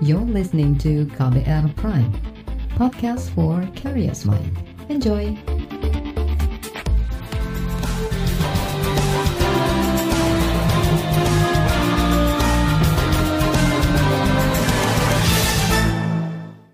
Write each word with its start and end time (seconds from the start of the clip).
You're 0.00 0.24
listening 0.24 0.80
to 0.80 1.04
KBR 1.12 1.76
Prime, 1.76 2.08
podcast 2.72 3.28
for 3.36 3.60
curious 3.76 4.24
mind. 4.24 4.48
Enjoy! 4.88 5.36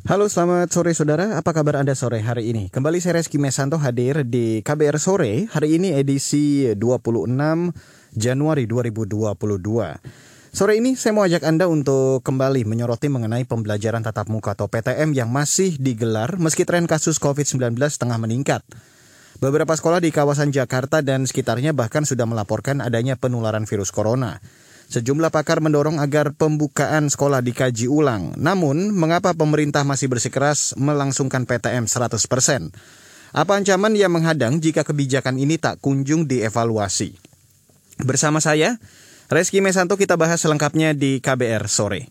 Halo 0.07 0.31
selamat 0.31 0.71
sore 0.71 0.95
saudara, 0.95 1.35
apa 1.35 1.51
kabar 1.51 1.83
Anda 1.83 1.99
sore 1.99 2.23
hari 2.23 2.55
ini? 2.55 2.71
Kembali 2.71 3.03
saya 3.03 3.19
Reski 3.19 3.43
Mesanto 3.43 3.75
hadir 3.75 4.23
di 4.23 4.63
KBR 4.63 5.03
Sore, 5.03 5.51
hari 5.51 5.83
ini 5.83 5.99
edisi 5.99 6.71
26 6.79 7.27
Januari 8.15 8.71
2022. 8.71 10.36
Sore 10.57 10.81
ini 10.81 10.97
saya 10.97 11.13
mau 11.13 11.21
ajak 11.21 11.45
Anda 11.45 11.69
untuk 11.69 12.25
kembali 12.25 12.65
menyoroti 12.65 13.13
mengenai 13.13 13.45
pembelajaran 13.45 14.01
tatap 14.01 14.33
muka 14.33 14.57
atau 14.57 14.73
PTM 14.73 15.13
yang 15.13 15.29
masih 15.29 15.77
digelar 15.77 16.41
meski 16.41 16.65
tren 16.65 16.89
kasus 16.89 17.21
COVID-19 17.21 17.77
tengah 17.77 18.17
meningkat. 18.17 18.65
Beberapa 19.37 19.77
sekolah 19.77 20.01
di 20.01 20.09
kawasan 20.09 20.57
Jakarta 20.57 21.05
dan 21.05 21.29
sekitarnya 21.29 21.77
bahkan 21.77 22.09
sudah 22.09 22.25
melaporkan 22.25 22.81
adanya 22.81 23.21
penularan 23.21 23.69
virus 23.69 23.93
corona. 23.93 24.41
Sejumlah 24.89 25.29
pakar 25.29 25.61
mendorong 25.61 26.01
agar 26.01 26.33
pembukaan 26.33 27.13
sekolah 27.13 27.45
dikaji 27.45 27.85
ulang. 27.93 28.33
Namun, 28.41 28.97
mengapa 28.97 29.37
pemerintah 29.37 29.85
masih 29.85 30.09
bersikeras 30.09 30.73
melangsungkan 30.81 31.45
PTM 31.45 31.85
100%? 31.85 32.17
Apa 33.37 33.61
ancaman 33.61 33.93
yang 33.93 34.09
menghadang 34.09 34.57
jika 34.57 34.89
kebijakan 34.89 35.37
ini 35.37 35.61
tak 35.61 35.85
kunjung 35.85 36.25
dievaluasi? 36.25 37.13
Bersama 38.01 38.41
saya, 38.41 38.81
Reski 39.27 39.59
Mesanto 39.59 39.99
kita 39.99 40.15
bahas 40.15 40.39
selengkapnya 40.39 40.95
di 40.95 41.19
KBR 41.19 41.67
sore. 41.67 42.07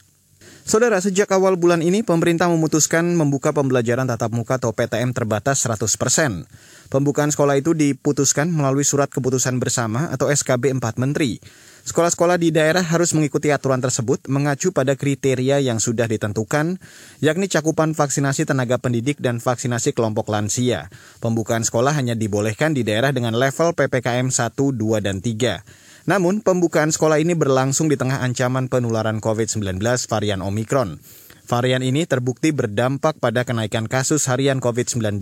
Saudara, 0.68 1.00
sejak 1.00 1.32
awal 1.32 1.55
bulan 1.55 1.80
ini 1.80 2.04
pemerintah 2.04 2.52
memutuskan 2.52 3.08
membuka 3.16 3.55
pembelajaran 3.55 4.04
tatap 4.04 4.36
muka 4.36 4.60
atau 4.60 4.76
PTM 4.76 5.16
terbatas 5.16 5.63
100%. 5.63 6.44
Pembukaan 6.91 7.32
sekolah 7.32 7.55
itu 7.55 7.72
diputuskan 7.72 8.52
melalui 8.52 8.84
surat 8.84 9.07
keputusan 9.07 9.63
bersama 9.63 10.12
atau 10.12 10.27
SKB 10.27 10.76
4 10.76 10.99
Menteri. 10.99 11.40
Sekolah-sekolah 11.88 12.35
di 12.35 12.52
daerah 12.52 12.84
harus 12.84 13.16
mengikuti 13.16 13.48
aturan 13.54 13.79
tersebut 13.79 14.27
mengacu 14.27 14.76
pada 14.76 14.98
kriteria 15.00 15.63
yang 15.63 15.79
sudah 15.79 16.12
ditentukan, 16.12 16.82
yakni 17.24 17.48
cakupan 17.48 17.96
vaksinasi 17.96 18.44
tenaga 18.44 18.76
pendidik 18.76 19.24
dan 19.24 19.40
vaksinasi 19.40 19.96
kelompok 19.96 20.27
lansia. 20.34 20.91
Pembukaan 21.24 21.63
sekolah 21.63 21.96
hanya 21.96 22.18
dibolehkan 22.18 22.76
di 22.76 22.84
daerah 22.84 23.16
dengan 23.16 23.38
level 23.38 23.72
PPKM 23.72 24.34
1, 24.34 24.52
2, 24.52 25.00
dan 25.00 25.24
3. 25.24 25.85
Namun, 26.05 26.45
pembukaan 26.45 26.93
sekolah 26.93 27.17
ini 27.17 27.34
berlangsung 27.34 27.89
di 27.89 27.98
tengah 27.98 28.21
ancaman 28.21 28.70
penularan 28.70 29.17
COVID-19 29.17 29.81
varian 30.05 30.45
Omikron. 30.45 31.01
Varian 31.45 31.81
ini 31.85 32.05
terbukti 32.09 32.49
berdampak 32.53 33.21
pada 33.21 33.45
kenaikan 33.45 33.85
kasus 33.85 34.26
harian 34.29 34.57
COVID-19 34.61 35.21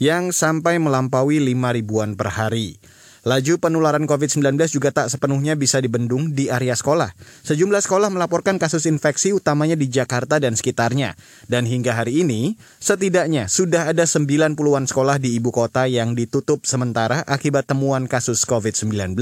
yang 0.00 0.32
sampai 0.32 0.80
melampaui 0.80 1.40
5 1.40 1.76
ribuan 1.76 2.16
per 2.16 2.32
hari. 2.32 2.80
Laju 3.24 3.56
penularan 3.56 4.04
COVID-19 4.04 4.60
juga 4.68 4.92
tak 4.92 5.08
sepenuhnya 5.08 5.56
bisa 5.56 5.80
dibendung 5.80 6.36
di 6.36 6.52
area 6.52 6.76
sekolah. 6.76 7.16
Sejumlah 7.48 7.80
sekolah 7.80 8.12
melaporkan 8.12 8.60
kasus 8.60 8.84
infeksi 8.84 9.32
utamanya 9.32 9.80
di 9.80 9.88
Jakarta 9.88 10.36
dan 10.36 10.52
sekitarnya. 10.52 11.16
Dan 11.48 11.64
hingga 11.64 11.96
hari 11.96 12.20
ini, 12.20 12.60
setidaknya 12.84 13.48
sudah 13.48 13.88
ada 13.88 14.04
90-an 14.04 14.84
sekolah 14.84 15.16
di 15.16 15.40
ibu 15.40 15.48
kota 15.56 15.88
yang 15.88 16.12
ditutup 16.12 16.68
sementara 16.68 17.24
akibat 17.24 17.64
temuan 17.64 18.04
kasus 18.12 18.44
COVID-19. 18.44 19.16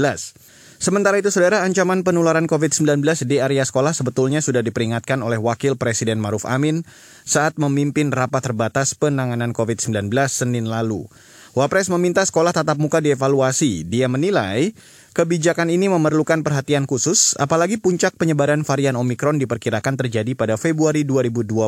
Sementara 0.83 1.15
itu, 1.15 1.31
saudara, 1.31 1.63
ancaman 1.63 2.03
penularan 2.03 2.43
COVID-19 2.43 3.07
di 3.23 3.39
area 3.39 3.63
sekolah 3.63 3.95
sebetulnya 3.95 4.43
sudah 4.43 4.59
diperingatkan 4.59 5.15
oleh 5.23 5.39
Wakil 5.39 5.79
Presiden 5.79 6.19
Maruf 6.19 6.43
Amin 6.43 6.83
saat 7.23 7.55
memimpin 7.55 8.11
rapat 8.11 8.51
terbatas 8.51 8.91
penanganan 8.91 9.55
COVID-19 9.55 10.11
Senin 10.27 10.67
lalu. 10.67 11.07
Wapres 11.55 11.87
meminta 11.87 12.19
sekolah 12.27 12.51
tatap 12.51 12.83
muka 12.83 12.99
dievaluasi. 12.99 13.87
Dia 13.87 14.11
menilai 14.11 14.75
kebijakan 15.15 15.71
ini 15.71 15.87
memerlukan 15.87 16.43
perhatian 16.43 16.83
khusus, 16.83 17.39
apalagi 17.39 17.79
puncak 17.79 18.19
penyebaran 18.19 18.67
varian 18.67 18.99
Omikron 18.99 19.39
diperkirakan 19.39 19.95
terjadi 19.95 20.35
pada 20.35 20.59
Februari 20.59 21.07
2022 21.07 21.63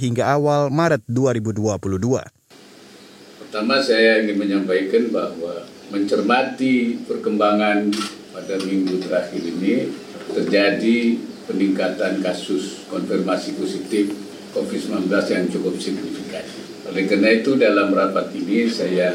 hingga 0.00 0.40
awal 0.40 0.72
Maret 0.72 1.04
2022. 1.12 1.84
Pertama 3.44 3.76
saya 3.84 4.24
ingin 4.24 4.40
menyampaikan 4.40 5.12
bahwa 5.12 5.68
mencermati 5.92 7.04
perkembangan 7.04 7.92
pada 8.34 8.58
minggu 8.66 8.98
terakhir 8.98 9.42
ini 9.46 9.94
terjadi 10.34 10.98
peningkatan 11.46 12.18
kasus 12.18 12.82
konfirmasi 12.90 13.54
positif 13.54 14.10
COVID-19 14.50 15.06
yang 15.30 15.46
cukup 15.50 15.74
signifikan. 15.78 16.42
Oleh 16.90 17.06
karena 17.06 17.30
itu 17.30 17.54
dalam 17.54 17.94
rapat 17.94 18.34
ini 18.34 18.66
saya 18.66 19.14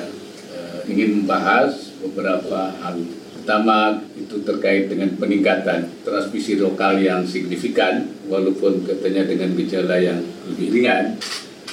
uh, 0.55 0.79
ingin 0.87 1.23
membahas 1.23 1.91
beberapa 1.99 2.71
hal. 2.79 2.97
Pertama 3.39 3.97
itu 4.13 4.45
terkait 4.45 4.93
dengan 4.93 5.09
peningkatan 5.17 5.89
transmisi 6.05 6.59
lokal 6.59 7.01
yang 7.01 7.25
signifikan 7.25 8.05
walaupun 8.29 8.85
katanya 8.85 9.25
dengan 9.25 9.57
gejala 9.57 9.97
yang 9.97 10.21
lebih 10.45 10.69
ringan 10.69 11.17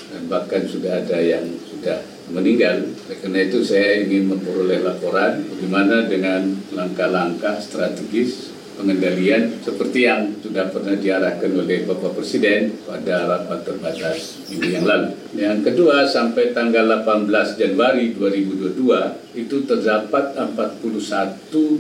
dan 0.09 0.23
bahkan 0.31 0.65
sudah 0.65 1.05
ada 1.05 1.21
yang 1.21 1.45
sudah 1.69 2.01
meninggal. 2.31 2.87
Oleh 3.07 3.19
karena 3.23 3.41
itu 3.47 3.59
saya 3.63 4.03
ingin 4.03 4.31
memperoleh 4.31 4.83
laporan 4.83 5.47
bagaimana 5.47 6.11
dengan 6.11 6.55
langkah-langkah 6.75 7.59
strategis 7.63 8.57
pengendalian 8.77 9.57
seperti 9.65 10.05
yang 10.05 10.37
sudah 10.45 10.69
pernah 10.69 10.93
diarahkan 10.93 11.49
oleh 11.49 11.89
Bapak 11.89 12.13
Presiden 12.13 12.77
pada 12.85 13.25
rapat 13.25 13.65
terbatas 13.65 14.45
minggu 14.53 14.69
yang 14.69 14.85
lalu. 14.85 15.09
Yang 15.33 15.59
kedua, 15.73 16.05
sampai 16.05 16.53
tanggal 16.53 16.85
18 17.03 17.57
Januari 17.57 18.13
2022 18.13 19.41
itu 19.41 19.57
terdapat 19.65 20.37
41 20.37 20.77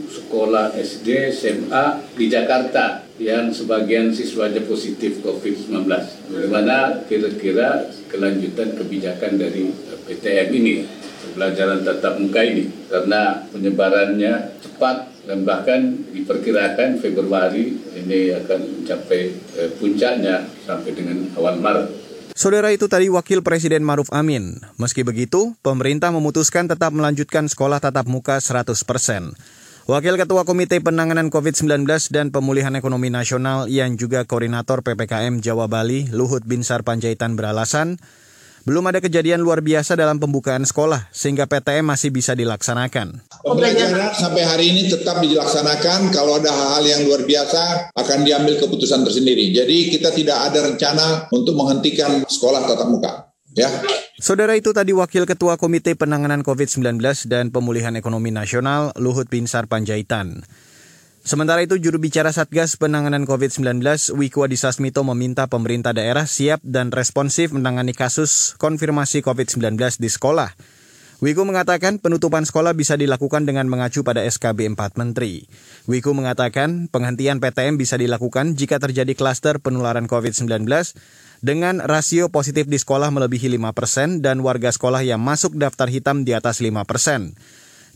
sekolah 0.08 0.72
SD, 0.72 1.30
SMA 1.36 1.84
di 2.16 2.26
Jakarta 2.32 3.05
yang 3.16 3.49
sebagian 3.49 4.12
siswanya 4.12 4.60
positif 4.65 5.25
COVID-19. 5.25 5.88
Bagaimana 6.28 7.00
kira-kira 7.09 7.88
kelanjutan 8.12 8.77
kebijakan 8.77 9.41
dari 9.41 9.72
PTM 10.04 10.49
ini, 10.53 10.75
pembelajaran 11.25 11.81
tatap 11.82 12.21
muka 12.21 12.44
ini, 12.44 12.69
karena 12.93 13.41
penyebarannya 13.49 14.60
cepat 14.60 15.16
dan 15.27 15.43
bahkan 15.43 16.06
diperkirakan 16.15 17.03
Februari 17.03 17.75
ini 17.99 18.31
akan 18.37 18.60
mencapai 18.81 19.22
eh, 19.59 19.71
puncaknya 19.81 20.47
sampai 20.62 20.91
dengan 20.94 21.27
awal 21.34 21.59
Maret. 21.59 22.06
Saudara 22.37 22.69
itu 22.69 22.84
tadi 22.84 23.09
Wakil 23.09 23.41
Presiden 23.41 23.81
Maruf 23.81 24.12
Amin. 24.12 24.60
Meski 24.77 25.00
begitu, 25.00 25.56
pemerintah 25.65 26.12
memutuskan 26.12 26.69
tetap 26.69 26.93
melanjutkan 26.93 27.48
sekolah 27.48 27.81
tatap 27.81 28.04
muka 28.04 28.37
100%. 28.44 28.77
Wakil 29.86 30.19
Ketua 30.19 30.42
Komite 30.42 30.82
Penanganan 30.82 31.30
COVID-19 31.30 31.86
dan 32.10 32.34
Pemulihan 32.34 32.74
Ekonomi 32.74 33.06
Nasional 33.06 33.70
yang 33.70 33.94
juga 33.94 34.26
Koordinator 34.26 34.82
PPKM 34.82 35.38
Jawa 35.38 35.70
Bali, 35.70 36.10
Luhut 36.10 36.42
Binsar 36.42 36.82
Panjaitan 36.82 37.38
beralasan, 37.38 37.94
belum 38.66 38.82
ada 38.91 38.98
kejadian 38.98 39.47
luar 39.47 39.62
biasa 39.62 39.94
dalam 39.94 40.19
pembukaan 40.19 40.66
sekolah, 40.66 41.06
sehingga 41.14 41.47
PTM 41.47 41.86
masih 41.86 42.10
bisa 42.10 42.34
dilaksanakan. 42.34 43.30
Pembelajaran 43.47 44.10
sampai 44.10 44.42
hari 44.42 44.74
ini 44.74 44.91
tetap 44.91 45.22
dilaksanakan. 45.22 46.10
Kalau 46.10 46.42
ada 46.42 46.50
hal-hal 46.50 46.82
yang 46.82 47.00
luar 47.06 47.22
biasa, 47.22 47.94
akan 47.94 48.18
diambil 48.26 48.58
keputusan 48.58 49.06
tersendiri. 49.06 49.54
Jadi 49.54 49.94
kita 49.94 50.10
tidak 50.10 50.50
ada 50.50 50.66
rencana 50.66 51.30
untuk 51.30 51.54
menghentikan 51.54 52.26
sekolah 52.26 52.66
tatap 52.66 52.91
muka. 52.91 53.25
Ya. 53.56 53.72
Saudara 54.20 54.52
itu 54.52 54.76
tadi 54.76 54.92
Wakil 54.92 55.24
Ketua 55.24 55.56
Komite 55.56 55.96
Penanganan 55.96 56.44
COVID-19 56.44 57.00
dan 57.24 57.48
Pemulihan 57.48 57.96
Ekonomi 57.96 58.28
Nasional, 58.28 58.92
Luhut 59.00 59.32
Binsar 59.32 59.64
Panjaitan. 59.64 60.44
Sementara 61.24 61.64
itu, 61.64 61.80
juru 61.80 61.96
bicara 61.96 62.30
Satgas 62.36 62.76
Penanganan 62.76 63.24
COVID-19, 63.24 63.80
Wiku 64.14 64.44
Adhisa 64.44 64.70
Smito 64.70 65.02
meminta 65.08 65.48
pemerintah 65.48 65.96
daerah 65.96 66.28
siap 66.28 66.60
dan 66.62 66.92
responsif 66.92 67.50
menangani 67.50 67.97
kasus 67.97 68.54
konfirmasi 68.60 69.24
COVID-19 69.24 69.74
di 69.98 70.06
sekolah. 70.12 70.52
Wiku 71.24 71.48
mengatakan 71.48 71.97
penutupan 71.97 72.44
sekolah 72.44 72.76
bisa 72.76 72.92
dilakukan 73.00 73.48
dengan 73.48 73.72
mengacu 73.72 74.04
pada 74.04 74.20
SKB 74.20 74.76
4 74.76 75.00
Menteri. 75.00 75.48
Wiku 75.88 76.12
mengatakan 76.12 76.92
penghentian 76.92 77.41
PTM 77.41 77.80
bisa 77.80 77.97
dilakukan 77.97 78.52
jika 78.52 78.76
terjadi 78.76 79.16
klaster 79.16 79.56
penularan 79.56 80.12
COVID-19 80.12 80.68
dengan 81.44 81.83
rasio 81.84 82.28
positif 82.28 82.68
di 82.68 82.77
sekolah 82.77 83.09
melebihi 83.12 83.56
5% 83.59 84.21
dan 84.24 84.41
warga 84.44 84.72
sekolah 84.72 85.03
yang 85.03 85.21
masuk 85.21 85.56
daftar 85.56 85.88
hitam 85.88 86.22
di 86.22 86.33
atas 86.36 86.60
5%. 86.62 86.77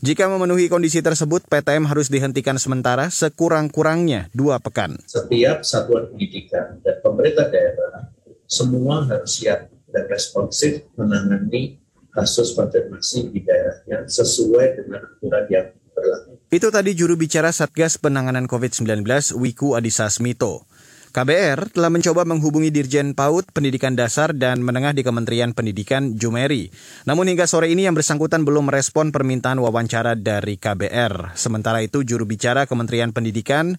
Jika 0.01 0.25
memenuhi 0.25 0.65
kondisi 0.65 0.97
tersebut, 1.05 1.45
PTM 1.45 1.85
harus 1.85 2.09
dihentikan 2.09 2.57
sementara 2.57 3.13
sekurang-kurangnya 3.13 4.33
dua 4.33 4.57
pekan. 4.57 4.97
Setiap 5.05 5.61
satuan 5.61 6.09
pendidikan 6.09 6.81
dan 6.81 6.97
pemerintah 7.05 7.53
daerah 7.53 8.09
semua 8.49 9.05
harus 9.05 9.37
siap 9.37 9.69
dan 9.93 10.03
responsif 10.09 10.89
menangani 10.97 11.77
kasus 12.11 12.57
konfirmasi 12.57 13.29
di 13.29 13.45
daerahnya 13.45 14.09
sesuai 14.09 14.81
dengan 14.81 15.05
aturan 15.05 15.45
yang 15.53 15.67
berlaku. 15.95 16.31
Itu 16.51 16.67
tadi 16.73 16.91
juru 16.97 17.15
bicara 17.15 17.53
Satgas 17.55 17.95
Penanganan 17.95 18.49
COVID-19 18.49 19.05
Wiku 19.39 19.77
Adhisa 19.79 20.09
Smito. 20.11 20.67
KBR 21.11 21.75
telah 21.75 21.91
mencoba 21.91 22.23
menghubungi 22.23 22.71
Dirjen 22.71 23.11
PAUD 23.11 23.51
Pendidikan 23.51 23.99
Dasar 23.99 24.31
dan 24.31 24.63
Menengah 24.63 24.95
di 24.95 25.03
Kementerian 25.03 25.51
Pendidikan 25.51 26.15
Jumeri. 26.15 26.71
Namun 27.03 27.27
hingga 27.27 27.43
sore 27.51 27.67
ini 27.67 27.83
yang 27.83 27.99
bersangkutan 27.99 28.47
belum 28.47 28.71
merespon 28.71 29.11
permintaan 29.11 29.59
wawancara 29.59 30.15
dari 30.15 30.55
KBR. 30.55 31.35
Sementara 31.35 31.83
itu 31.83 32.07
juru 32.07 32.23
bicara 32.23 32.63
Kementerian 32.63 33.11
Pendidikan 33.11 33.75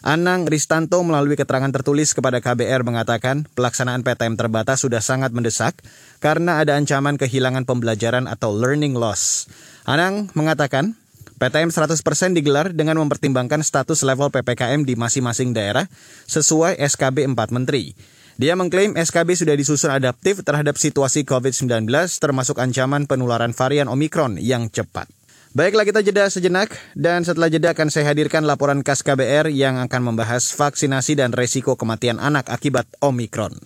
Anang 0.00 0.48
Ristanto 0.48 0.96
melalui 1.04 1.36
keterangan 1.36 1.68
tertulis 1.68 2.16
kepada 2.16 2.40
KBR 2.40 2.80
mengatakan 2.88 3.44
pelaksanaan 3.52 4.00
PTM 4.00 4.40
terbatas 4.40 4.80
sudah 4.80 5.04
sangat 5.04 5.36
mendesak 5.36 5.76
karena 6.24 6.64
ada 6.64 6.80
ancaman 6.80 7.20
kehilangan 7.20 7.68
pembelajaran 7.68 8.24
atau 8.24 8.48
learning 8.48 8.96
loss. 8.96 9.44
Anang 9.84 10.32
mengatakan 10.32 10.96
PTM 11.40 11.72
100% 11.72 11.96
digelar 12.36 12.76
dengan 12.76 13.00
mempertimbangkan 13.00 13.64
status 13.64 14.04
level 14.04 14.28
PPKM 14.28 14.84
di 14.84 14.92
masing-masing 14.92 15.56
daerah 15.56 15.88
sesuai 16.28 16.76
SKB 16.76 17.24
4 17.32 17.56
Menteri. 17.56 17.96
Dia 18.36 18.52
mengklaim 18.60 18.92
SKB 18.92 19.40
sudah 19.40 19.56
disusun 19.56 19.88
adaptif 19.88 20.44
terhadap 20.44 20.76
situasi 20.76 21.24
COVID-19 21.24 21.88
termasuk 22.20 22.60
ancaman 22.60 23.08
penularan 23.08 23.56
varian 23.56 23.88
Omikron 23.88 24.36
yang 24.36 24.68
cepat. 24.68 25.08
Baiklah 25.56 25.88
kita 25.88 26.04
jeda 26.04 26.28
sejenak 26.28 26.76
dan 26.92 27.24
setelah 27.24 27.48
jeda 27.48 27.72
akan 27.72 27.88
saya 27.88 28.12
hadirkan 28.12 28.44
laporan 28.44 28.84
khas 28.84 29.00
KBR 29.00 29.48
yang 29.48 29.80
akan 29.80 30.12
membahas 30.12 30.52
vaksinasi 30.52 31.16
dan 31.16 31.32
resiko 31.32 31.72
kematian 31.74 32.20
anak 32.20 32.52
akibat 32.52 32.84
Omikron. 33.00 33.56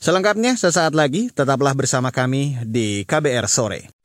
Selengkapnya 0.00 0.56
sesaat 0.56 0.96
lagi 0.96 1.28
tetaplah 1.28 1.76
bersama 1.76 2.08
kami 2.08 2.56
di 2.64 3.04
KBR 3.04 3.44
sore. 3.44 3.99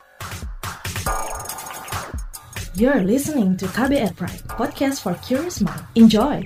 You're 2.75 3.07
listening 3.07 3.55
to 3.63 3.71
KBR 3.71 4.19
Pride, 4.19 4.43
podcast 4.51 4.99
for 4.99 5.15
curious 5.23 5.63
mind. 5.63 5.79
Enjoy! 5.95 6.43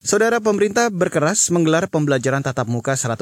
Saudara 0.00 0.40
pemerintah 0.40 0.88
berkeras 0.88 1.52
menggelar 1.52 1.92
pembelajaran 1.92 2.40
tatap 2.40 2.72
muka 2.72 2.96
100% 2.96 3.20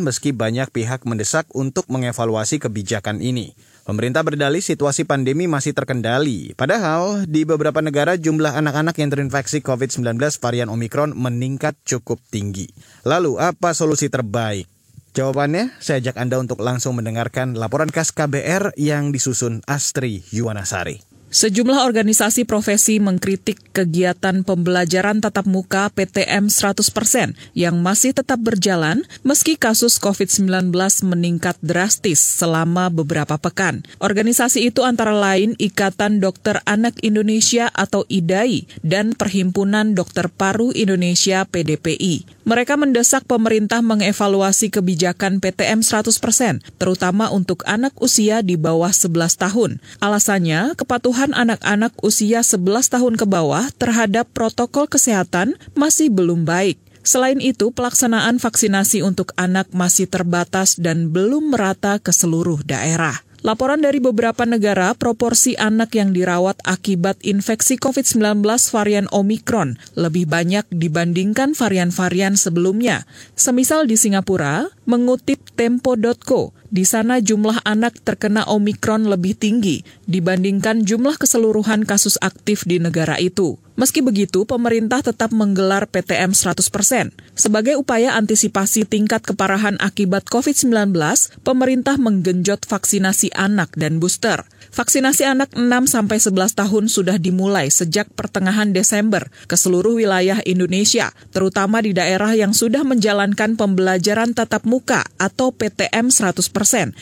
meski 0.00 0.32
banyak 0.32 0.72
pihak 0.72 1.04
mendesak 1.04 1.44
untuk 1.52 1.84
mengevaluasi 1.92 2.56
kebijakan 2.56 3.20
ini. 3.20 3.52
Pemerintah 3.82 4.22
berdalih 4.22 4.62
situasi 4.62 5.02
pandemi 5.02 5.50
masih 5.50 5.74
terkendali. 5.74 6.54
Padahal 6.54 7.26
di 7.26 7.42
beberapa 7.42 7.82
negara 7.82 8.14
jumlah 8.14 8.54
anak-anak 8.54 8.94
yang 9.02 9.10
terinfeksi 9.10 9.58
COVID-19 9.58 10.22
varian 10.38 10.70
Omikron 10.70 11.18
meningkat 11.18 11.74
cukup 11.82 12.22
tinggi. 12.30 12.70
Lalu 13.02 13.42
apa 13.42 13.74
solusi 13.74 14.06
terbaik? 14.06 14.70
Jawabannya, 15.12 15.76
saya 15.82 16.00
ajak 16.00 16.16
Anda 16.16 16.40
untuk 16.40 16.62
langsung 16.64 16.96
mendengarkan 16.96 17.58
laporan 17.58 17.92
khas 17.92 18.16
KBR 18.16 18.78
yang 18.80 19.12
disusun 19.12 19.60
Astri 19.68 20.24
Yuwanasari. 20.32 21.11
Sejumlah 21.32 21.88
organisasi 21.88 22.44
profesi 22.44 23.00
mengkritik 23.00 23.72
kegiatan 23.72 24.44
pembelajaran 24.44 25.24
tatap 25.24 25.48
muka 25.48 25.88
PTM 25.88 26.52
100% 26.52 27.32
yang 27.56 27.80
masih 27.80 28.12
tetap 28.12 28.36
berjalan 28.36 29.00
meski 29.24 29.56
kasus 29.56 29.96
COVID-19 29.96 30.68
meningkat 31.08 31.56
drastis 31.64 32.20
selama 32.20 32.92
beberapa 32.92 33.40
pekan. 33.40 33.80
Organisasi 34.04 34.68
itu 34.68 34.84
antara 34.84 35.16
lain 35.16 35.56
Ikatan 35.56 36.20
Dokter 36.20 36.60
Anak 36.68 37.00
Indonesia 37.00 37.72
atau 37.72 38.04
IDAI 38.12 38.68
dan 38.84 39.16
Perhimpunan 39.16 39.96
Dokter 39.96 40.28
Paru 40.28 40.68
Indonesia 40.76 41.48
PDPI. 41.48 42.28
Mereka 42.42 42.74
mendesak 42.74 43.22
pemerintah 43.24 43.80
mengevaluasi 43.86 44.74
kebijakan 44.74 45.38
PTM 45.38 45.86
100%, 45.86 46.58
terutama 46.74 47.30
untuk 47.30 47.62
anak 47.70 47.94
usia 48.02 48.42
di 48.42 48.58
bawah 48.58 48.90
11 48.90 49.38
tahun. 49.38 49.78
Alasannya, 50.02 50.74
kepatuhan 50.74 51.21
kepatuhan 51.22 51.54
anak-anak 51.54 51.94
usia 52.02 52.42
11 52.42 52.98
tahun 52.98 53.14
ke 53.14 53.30
bawah 53.30 53.70
terhadap 53.78 54.26
protokol 54.34 54.90
kesehatan 54.90 55.54
masih 55.78 56.10
belum 56.10 56.42
baik. 56.42 56.82
Selain 57.06 57.38
itu, 57.38 57.70
pelaksanaan 57.70 58.42
vaksinasi 58.42 59.06
untuk 59.06 59.30
anak 59.38 59.70
masih 59.70 60.10
terbatas 60.10 60.74
dan 60.82 61.14
belum 61.14 61.54
merata 61.54 62.02
ke 62.02 62.10
seluruh 62.10 62.66
daerah. 62.66 63.22
Laporan 63.46 63.78
dari 63.78 64.02
beberapa 64.02 64.42
negara, 64.42 64.98
proporsi 64.98 65.54
anak 65.54 65.94
yang 65.94 66.10
dirawat 66.10 66.58
akibat 66.66 67.22
infeksi 67.22 67.78
COVID-19 67.78 68.42
varian 68.74 69.06
Omikron 69.14 69.78
lebih 69.94 70.26
banyak 70.26 70.66
dibandingkan 70.74 71.54
varian-varian 71.54 72.34
sebelumnya. 72.34 73.06
Semisal 73.38 73.86
di 73.86 73.94
Singapura, 73.94 74.70
mengutip 74.90 75.38
tempo.co, 75.54 76.50
di 76.72 76.88
sana 76.88 77.20
jumlah 77.20 77.60
anak 77.68 78.00
terkena 78.00 78.48
Omikron 78.48 79.04
lebih 79.04 79.36
tinggi 79.36 79.84
dibandingkan 80.08 80.88
jumlah 80.88 81.20
keseluruhan 81.20 81.84
kasus 81.84 82.16
aktif 82.24 82.64
di 82.64 82.80
negara 82.80 83.20
itu. 83.20 83.60
Meski 83.82 83.98
begitu, 83.98 84.46
pemerintah 84.46 85.02
tetap 85.02 85.34
menggelar 85.34 85.90
PTM 85.90 86.38
100%. 86.38 87.18
Sebagai 87.34 87.74
upaya 87.74 88.14
antisipasi 88.14 88.86
tingkat 88.86 89.26
keparahan 89.26 89.74
akibat 89.82 90.22
COVID-19, 90.30 90.94
pemerintah 91.42 91.98
menggenjot 91.98 92.62
vaksinasi 92.62 93.34
anak 93.34 93.74
dan 93.74 93.98
booster. 93.98 94.46
Vaksinasi 94.70 95.26
anak 95.26 95.50
6-11 95.58 96.30
tahun 96.54 96.84
sudah 96.86 97.18
dimulai 97.18 97.74
sejak 97.74 98.06
pertengahan 98.14 98.70
Desember 98.70 99.26
ke 99.50 99.58
seluruh 99.58 99.98
wilayah 99.98 100.38
Indonesia, 100.46 101.10
terutama 101.34 101.82
di 101.82 101.90
daerah 101.90 102.30
yang 102.38 102.54
sudah 102.54 102.86
menjalankan 102.86 103.58
pembelajaran 103.58 104.30
tatap 104.30 104.62
muka 104.62 105.02
atau 105.18 105.50
PTM 105.50 106.14
100% 106.14 106.38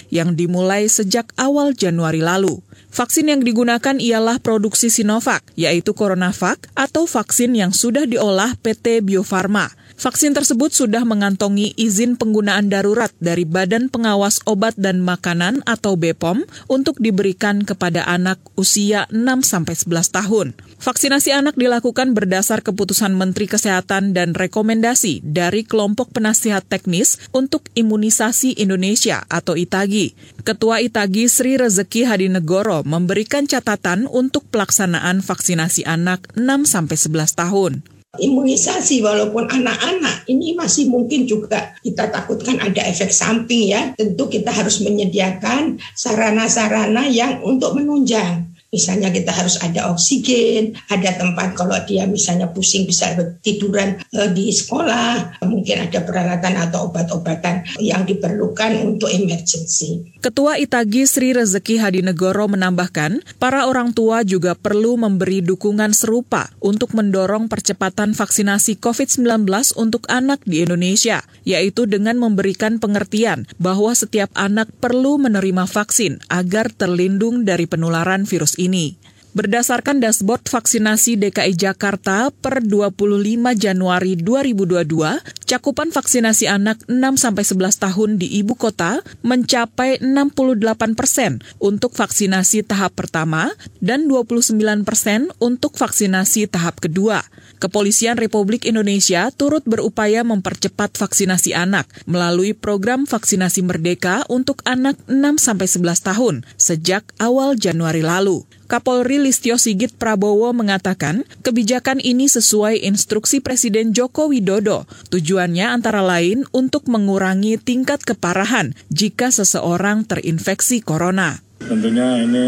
yang 0.08 0.32
dimulai 0.32 0.88
sejak 0.88 1.28
awal 1.36 1.76
Januari 1.76 2.24
lalu. 2.24 2.64
Vaksin 2.90 3.30
yang 3.30 3.46
digunakan 3.46 4.02
ialah 4.02 4.42
produksi 4.42 4.90
Sinovac, 4.90 5.46
yaitu 5.54 5.94
CoronaVac 5.94 6.74
atau 6.74 7.06
vaksin 7.06 7.54
yang 7.54 7.70
sudah 7.70 8.02
diolah 8.02 8.58
PT 8.58 9.06
Bio 9.06 9.22
Farma. 9.22 9.70
Vaksin 10.00 10.32
tersebut 10.32 10.72
sudah 10.72 11.04
mengantongi 11.04 11.76
izin 11.76 12.16
penggunaan 12.16 12.72
darurat 12.72 13.12
dari 13.20 13.44
Badan 13.44 13.92
Pengawas 13.92 14.40
Obat 14.48 14.72
dan 14.80 15.04
Makanan 15.04 15.60
atau 15.68 15.92
BPOM 15.92 16.48
untuk 16.72 16.96
diberikan 16.96 17.60
kepada 17.68 18.08
anak 18.08 18.40
usia 18.56 19.04
6-11 19.12 19.92
tahun. 20.08 20.56
Vaksinasi 20.80 21.36
anak 21.36 21.60
dilakukan 21.60 22.16
berdasar 22.16 22.64
keputusan 22.64 23.12
Menteri 23.12 23.44
Kesehatan 23.44 24.16
dan 24.16 24.32
rekomendasi 24.32 25.20
dari 25.20 25.68
kelompok 25.68 26.16
penasihat 26.16 26.64
teknis 26.64 27.20
untuk 27.36 27.68
imunisasi 27.76 28.56
Indonesia 28.56 29.28
atau 29.28 29.52
ITAGI. 29.52 30.40
Ketua 30.48 30.80
ITAGI 30.80 31.28
Sri 31.28 31.60
Rezeki 31.60 32.08
Hadinegoro 32.08 32.88
memberikan 32.88 33.44
catatan 33.44 34.08
untuk 34.08 34.48
pelaksanaan 34.48 35.20
vaksinasi 35.20 35.84
anak 35.84 36.24
6-11 36.40 37.36
tahun 37.36 37.99
imunisasi 38.18 39.06
walaupun 39.06 39.46
anak-anak 39.46 40.26
ini 40.26 40.58
masih 40.58 40.90
mungkin 40.90 41.30
juga 41.30 41.78
kita 41.78 42.10
takutkan 42.10 42.58
ada 42.58 42.82
efek 42.82 43.14
samping 43.14 43.70
ya. 43.70 43.94
Tentu 43.94 44.26
kita 44.26 44.50
harus 44.50 44.82
menyediakan 44.82 45.78
sarana-sarana 45.94 47.06
yang 47.06 47.38
untuk 47.46 47.78
menunjang 47.78 48.49
Misalnya 48.70 49.10
kita 49.10 49.34
harus 49.34 49.58
ada 49.66 49.90
oksigen, 49.90 50.78
ada 50.86 51.10
tempat 51.18 51.58
kalau 51.58 51.74
dia 51.90 52.06
misalnya 52.06 52.46
pusing 52.54 52.86
bisa 52.86 53.18
tiduran 53.42 53.98
eh, 54.14 54.30
di 54.30 54.54
sekolah, 54.54 55.42
mungkin 55.42 55.90
ada 55.90 55.98
peralatan 56.06 56.54
atau 56.54 56.86
obat-obatan 56.86 57.66
yang 57.82 58.06
diperlukan 58.06 58.78
untuk 58.86 59.10
emergency. 59.10 60.14
Ketua 60.22 60.54
Itagi 60.62 61.02
Sri 61.02 61.34
Rezeki 61.34 61.82
Hadinegoro 61.82 62.46
menambahkan, 62.46 63.26
para 63.42 63.66
orang 63.66 63.90
tua 63.90 64.22
juga 64.22 64.54
perlu 64.54 64.94
memberi 64.94 65.42
dukungan 65.42 65.90
serupa 65.90 66.54
untuk 66.62 66.94
mendorong 66.94 67.50
percepatan 67.50 68.14
vaksinasi 68.14 68.78
COVID-19 68.78 69.50
untuk 69.82 70.06
anak 70.06 70.46
di 70.46 70.62
Indonesia, 70.62 71.26
yaitu 71.42 71.90
dengan 71.90 72.22
memberikan 72.22 72.78
pengertian 72.78 73.50
bahwa 73.58 73.90
setiap 73.98 74.30
anak 74.38 74.70
perlu 74.78 75.18
menerima 75.18 75.66
vaksin 75.66 76.22
agar 76.30 76.70
terlindung 76.70 77.42
dari 77.42 77.66
penularan 77.66 78.22
virus 78.22 78.59
ini. 78.60 79.00
Berdasarkan 79.30 80.02
dashboard 80.02 80.50
vaksinasi 80.50 81.14
DKI 81.14 81.54
Jakarta 81.54 82.34
per 82.34 82.66
25 82.66 83.54
Januari 83.54 84.18
2022, 84.18 85.22
cakupan 85.46 85.94
vaksinasi 85.94 86.50
anak 86.50 86.82
6-11 86.90 87.54
tahun 87.78 88.18
di 88.18 88.26
ibu 88.42 88.58
kota 88.58 89.06
mencapai 89.22 90.02
68 90.02 90.98
persen 90.98 91.38
untuk 91.62 91.94
vaksinasi 91.94 92.66
tahap 92.66 92.98
pertama 92.98 93.54
dan 93.78 94.10
29 94.10 94.58
persen 94.82 95.30
untuk 95.38 95.78
vaksinasi 95.78 96.50
tahap 96.50 96.82
kedua. 96.82 97.22
Kepolisian 97.60 98.16
Republik 98.16 98.64
Indonesia 98.64 99.28
turut 99.36 99.60
berupaya 99.68 100.24
mempercepat 100.24 100.96
vaksinasi 100.96 101.52
anak 101.52 101.84
melalui 102.08 102.56
program 102.56 103.04
vaksinasi 103.04 103.60
merdeka 103.60 104.24
untuk 104.32 104.64
anak 104.64 104.96
6-11 105.12 105.84
tahun 106.00 106.34
sejak 106.56 107.04
awal 107.20 107.60
Januari 107.60 108.00
lalu. 108.00 108.48
Kapolri 108.64 109.20
Listio 109.20 109.60
Sigit 109.60 109.92
Prabowo 109.92 110.56
mengatakan 110.56 111.28
kebijakan 111.44 112.00
ini 112.00 112.32
sesuai 112.32 112.80
instruksi 112.86 113.44
Presiden 113.44 113.92
Joko 113.92 114.32
Widodo. 114.32 114.88
Tujuannya 115.12 115.68
antara 115.68 116.00
lain 116.00 116.48
untuk 116.56 116.88
mengurangi 116.88 117.60
tingkat 117.60 118.00
keparahan 118.08 118.72
jika 118.88 119.28
seseorang 119.28 120.08
terinfeksi 120.08 120.80
corona. 120.80 121.49
Tentunya 121.70 122.18
ini 122.18 122.46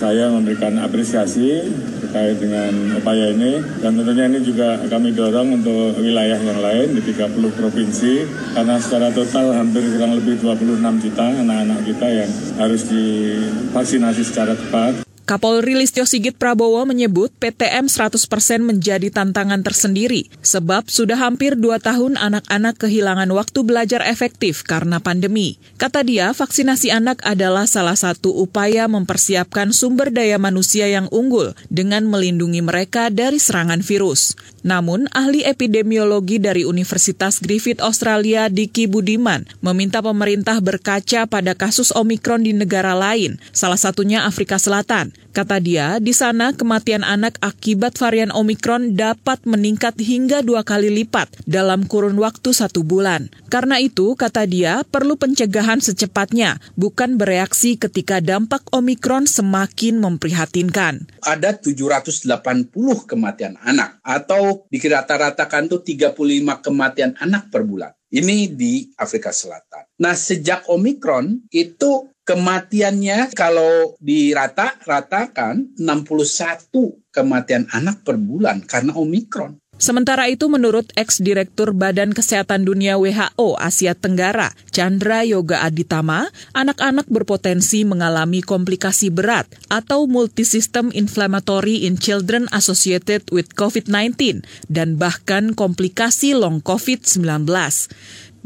saya 0.00 0.32
memberikan 0.32 0.80
apresiasi 0.80 1.68
terkait 2.00 2.40
dengan 2.40 2.96
upaya 2.96 3.28
ini 3.36 3.60
dan 3.84 3.92
tentunya 3.92 4.24
ini 4.24 4.40
juga 4.40 4.80
kami 4.88 5.12
dorong 5.12 5.60
untuk 5.60 6.00
wilayah 6.00 6.40
yang 6.40 6.64
lain 6.64 6.96
di 6.96 7.04
30 7.04 7.60
provinsi 7.60 8.24
karena 8.56 8.80
secara 8.80 9.12
total 9.12 9.52
hampir 9.52 9.84
kurang 9.92 10.16
lebih 10.16 10.40
26 10.40 10.80
juta 10.80 11.44
anak-anak 11.44 11.80
kita 11.84 12.08
yang 12.08 12.30
harus 12.56 12.88
divaksinasi 12.88 14.24
secara 14.24 14.56
tepat. 14.56 15.13
Kapolri 15.24 15.72
Listio 15.72 16.04
Sigit 16.04 16.36
Prabowo 16.36 16.84
menyebut 16.84 17.32
PTM 17.40 17.88
100% 17.88 18.28
menjadi 18.60 19.08
tantangan 19.08 19.64
tersendiri 19.64 20.28
sebab 20.44 20.92
sudah 20.92 21.16
hampir 21.16 21.56
dua 21.56 21.80
tahun 21.80 22.20
anak-anak 22.20 22.84
kehilangan 22.84 23.32
waktu 23.32 23.64
belajar 23.64 24.04
efektif 24.04 24.68
karena 24.68 25.00
pandemi. 25.00 25.56
Kata 25.80 26.04
dia, 26.04 26.36
vaksinasi 26.36 26.92
anak 26.92 27.24
adalah 27.24 27.64
salah 27.64 27.96
satu 27.96 28.36
upaya 28.36 28.84
mempersiapkan 28.84 29.72
sumber 29.72 30.12
daya 30.12 30.36
manusia 30.36 30.92
yang 30.92 31.08
unggul 31.08 31.56
dengan 31.72 32.04
melindungi 32.04 32.60
mereka 32.60 33.08
dari 33.08 33.40
serangan 33.40 33.80
virus. 33.80 34.36
Namun, 34.60 35.08
ahli 35.08 35.40
epidemiologi 35.40 36.36
dari 36.36 36.68
Universitas 36.68 37.40
Griffith 37.40 37.80
Australia 37.80 38.52
Diki 38.52 38.84
Budiman 38.92 39.48
meminta 39.64 40.04
pemerintah 40.04 40.60
berkaca 40.60 41.24
pada 41.24 41.56
kasus 41.56 41.96
Omikron 41.96 42.44
di 42.44 42.52
negara 42.52 42.92
lain, 42.92 43.40
salah 43.56 43.80
satunya 43.80 44.28
Afrika 44.28 44.60
Selatan. 44.60 45.13
Kata 45.34 45.58
dia, 45.58 45.98
di 45.98 46.14
sana 46.14 46.54
kematian 46.54 47.02
anak 47.02 47.42
akibat 47.42 47.98
varian 47.98 48.30
Omikron 48.30 48.94
dapat 48.94 49.42
meningkat 49.42 49.98
hingga 49.98 50.46
dua 50.46 50.62
kali 50.62 50.94
lipat 50.94 51.26
dalam 51.42 51.90
kurun 51.90 52.14
waktu 52.22 52.54
satu 52.54 52.86
bulan. 52.86 53.34
Karena 53.50 53.82
itu, 53.82 54.14
kata 54.14 54.46
dia, 54.46 54.86
perlu 54.86 55.18
pencegahan 55.18 55.82
secepatnya, 55.82 56.62
bukan 56.78 57.18
bereaksi 57.18 57.74
ketika 57.74 58.22
dampak 58.22 58.62
Omikron 58.70 59.26
semakin 59.26 59.98
memprihatinkan. 59.98 61.10
Ada 61.26 61.58
780 61.58 62.70
kematian 63.02 63.58
anak, 63.58 63.98
atau 64.06 64.70
dikira-ratakan 64.70 65.66
tuh 65.66 65.82
35 65.82 66.62
kematian 66.62 67.18
anak 67.18 67.50
per 67.50 67.66
bulan. 67.66 67.90
Ini 68.14 68.54
di 68.54 68.94
Afrika 68.94 69.34
Selatan. 69.34 69.90
Nah, 69.98 70.14
sejak 70.14 70.70
Omikron 70.70 71.50
itu 71.50 72.14
kematiannya 72.22 73.34
kalau 73.34 73.98
dirata-ratakan 73.98 75.74
61 75.74 77.10
kematian 77.10 77.66
anak 77.74 78.06
per 78.06 78.14
bulan 78.14 78.62
karena 78.62 78.94
Omikron. 78.94 79.58
Sementara 79.74 80.30
itu 80.30 80.46
menurut 80.46 80.94
ex-direktur 80.94 81.74
Badan 81.74 82.14
Kesehatan 82.14 82.62
Dunia 82.62 82.94
WHO 82.94 83.58
Asia 83.58 83.92
Tenggara, 83.98 84.54
Chandra 84.70 85.26
Yoga 85.26 85.66
Aditama, 85.66 86.30
anak-anak 86.54 87.10
berpotensi 87.10 87.82
mengalami 87.82 88.38
komplikasi 88.38 89.10
berat 89.10 89.50
atau 89.66 90.06
multisystem 90.06 90.94
inflammatory 90.94 91.84
in 91.84 91.98
children 91.98 92.46
associated 92.54 93.26
with 93.34 93.58
COVID-19 93.58 94.46
dan 94.70 94.94
bahkan 94.94 95.58
komplikasi 95.58 96.38
long 96.38 96.62
COVID-19. 96.62 97.50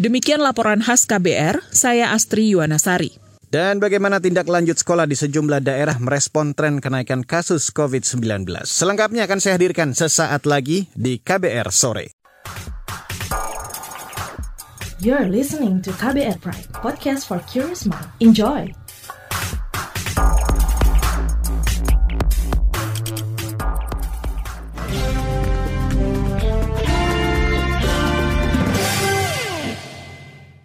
Demikian 0.01 0.41
laporan 0.41 0.81
khas 0.81 1.05
KBR, 1.05 1.61
saya 1.75 2.15
Astri 2.15 2.55
Yuwanasari. 2.57 3.28
Dan 3.49 3.81
bagaimana 3.81 4.21
tindak 4.21 4.45
lanjut 4.45 4.77
sekolah 4.77 5.09
di 5.09 5.17
sejumlah 5.17 5.65
daerah 5.65 5.97
merespon 5.97 6.53
tren 6.53 6.85
kenaikan 6.85 7.25
kasus 7.25 7.73
COVID-19? 7.73 8.45
Selengkapnya 8.69 9.25
akan 9.25 9.41
saya 9.41 9.57
hadirkan 9.57 9.97
sesaat 9.97 10.45
lagi 10.45 10.93
di 10.93 11.17
KBR 11.17 11.73
Sore. 11.73 12.13
You're 15.01 15.33
listening 15.33 15.81
to 15.81 15.97
KBR 15.97 16.45
Pride, 16.45 16.69
podcast 16.77 17.25
for 17.25 17.41
curious 17.49 17.89
mind. 17.89 18.13
Enjoy! 18.21 18.69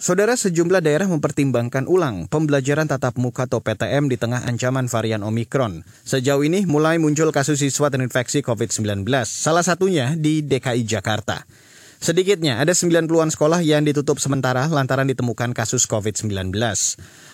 Saudara 0.03 0.36
sejumlah 0.36 0.83
daerah 0.83 1.07
mempertimbangkan 1.07 1.88
ulang 1.88 2.27
pembelajaran 2.27 2.91
tatap 2.91 3.15
muka 3.15 3.48
atau 3.48 3.63
PTM 3.63 4.12
di 4.12 4.19
tengah 4.19 4.43
ancaman 4.43 4.91
varian 4.91 5.24
Omikron. 5.24 5.88
Sejauh 6.03 6.43
ini 6.43 6.67
mulai 6.67 7.00
muncul 7.00 7.31
kasus 7.31 7.63
siswa 7.63 7.88
terinfeksi 7.88 8.43
COVID-19, 8.43 9.07
salah 9.24 9.63
satunya 9.63 10.12
di 10.19 10.43
DKI 10.43 10.83
Jakarta. 10.83 11.48
Sedikitnya 12.03 12.60
ada 12.60 12.75
90-an 12.75 13.31
sekolah 13.31 13.63
yang 13.63 13.88
ditutup 13.88 14.19
sementara 14.19 14.67
lantaran 14.67 15.07
ditemukan 15.07 15.55
kasus 15.55 15.88
COVID-19. 15.88 16.51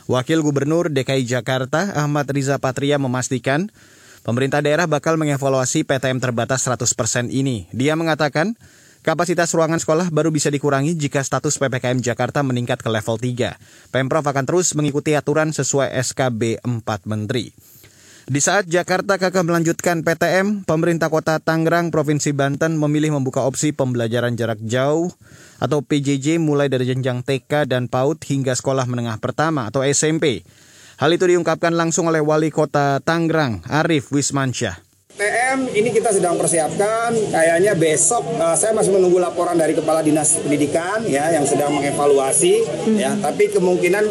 Wakil 0.05 0.45
Gubernur 0.45 0.93
DKI 0.93 1.25
Jakarta 1.25 1.97
Ahmad 1.97 2.29
Riza 2.29 2.61
Patria 2.61 3.01
memastikan 3.01 3.73
pemerintah 4.21 4.61
daerah 4.61 4.85
bakal 4.85 5.17
mengevaluasi 5.17 5.89
PTM 5.89 6.21
terbatas 6.21 6.69
100% 6.69 7.33
ini. 7.33 7.65
Dia 7.73 7.97
mengatakan 7.97 8.53
Kapasitas 8.99 9.55
ruangan 9.55 9.79
sekolah 9.79 10.11
baru 10.11 10.27
bisa 10.27 10.51
dikurangi 10.51 10.91
jika 10.91 11.23
status 11.23 11.55
PPKM 11.55 12.03
Jakarta 12.03 12.43
meningkat 12.43 12.83
ke 12.83 12.91
level 12.91 13.15
3. 13.15 13.95
Pemprov 13.95 14.27
akan 14.27 14.43
terus 14.43 14.75
mengikuti 14.75 15.15
aturan 15.15 15.55
sesuai 15.55 15.95
SKB 16.03 16.59
4 16.67 16.83
Menteri. 17.07 17.55
Di 18.29 18.43
saat 18.43 18.67
Jakarta 18.67 19.15
kakak 19.15 19.41
melanjutkan 19.41 20.03
PTM, 20.03 20.67
pemerintah 20.67 21.07
kota 21.07 21.39
Tangerang, 21.39 21.95
Provinsi 21.95 22.35
Banten 22.35 22.75
memilih 22.75 23.15
membuka 23.15 23.41
opsi 23.47 23.71
pembelajaran 23.71 24.35
jarak 24.35 24.59
jauh 24.67 25.09
atau 25.63 25.79
PJJ 25.79 26.37
mulai 26.37 26.67
dari 26.67 26.85
jenjang 26.85 27.23
TK 27.23 27.71
dan 27.71 27.87
PAUD 27.87 28.21
hingga 28.27 28.51
sekolah 28.53 28.83
menengah 28.85 29.17
pertama 29.17 29.71
atau 29.71 29.81
SMP. 29.81 30.43
Hal 30.99 31.15
itu 31.15 31.23
diungkapkan 31.23 31.71
langsung 31.71 32.11
oleh 32.11 32.19
Wali 32.19 32.51
Kota 32.51 32.99
Tangerang, 32.99 33.63
Arif 33.65 34.11
Wismansyah. 34.11 34.88
TM 35.19 35.75
ini 35.75 35.91
kita 35.91 36.15
sedang 36.15 36.39
persiapkan 36.39 37.11
kayaknya 37.11 37.75
besok 37.75 38.23
uh, 38.39 38.55
saya 38.55 38.71
masih 38.71 38.95
menunggu 38.95 39.19
laporan 39.19 39.59
dari 39.59 39.75
kepala 39.75 39.99
dinas 39.99 40.39
pendidikan 40.39 41.03
ya 41.03 41.27
yang 41.35 41.43
sedang 41.43 41.75
mengevaluasi 41.75 42.63
hmm. 42.63 42.95
ya 42.95 43.11
tapi 43.19 43.51
kemungkinan 43.51 44.07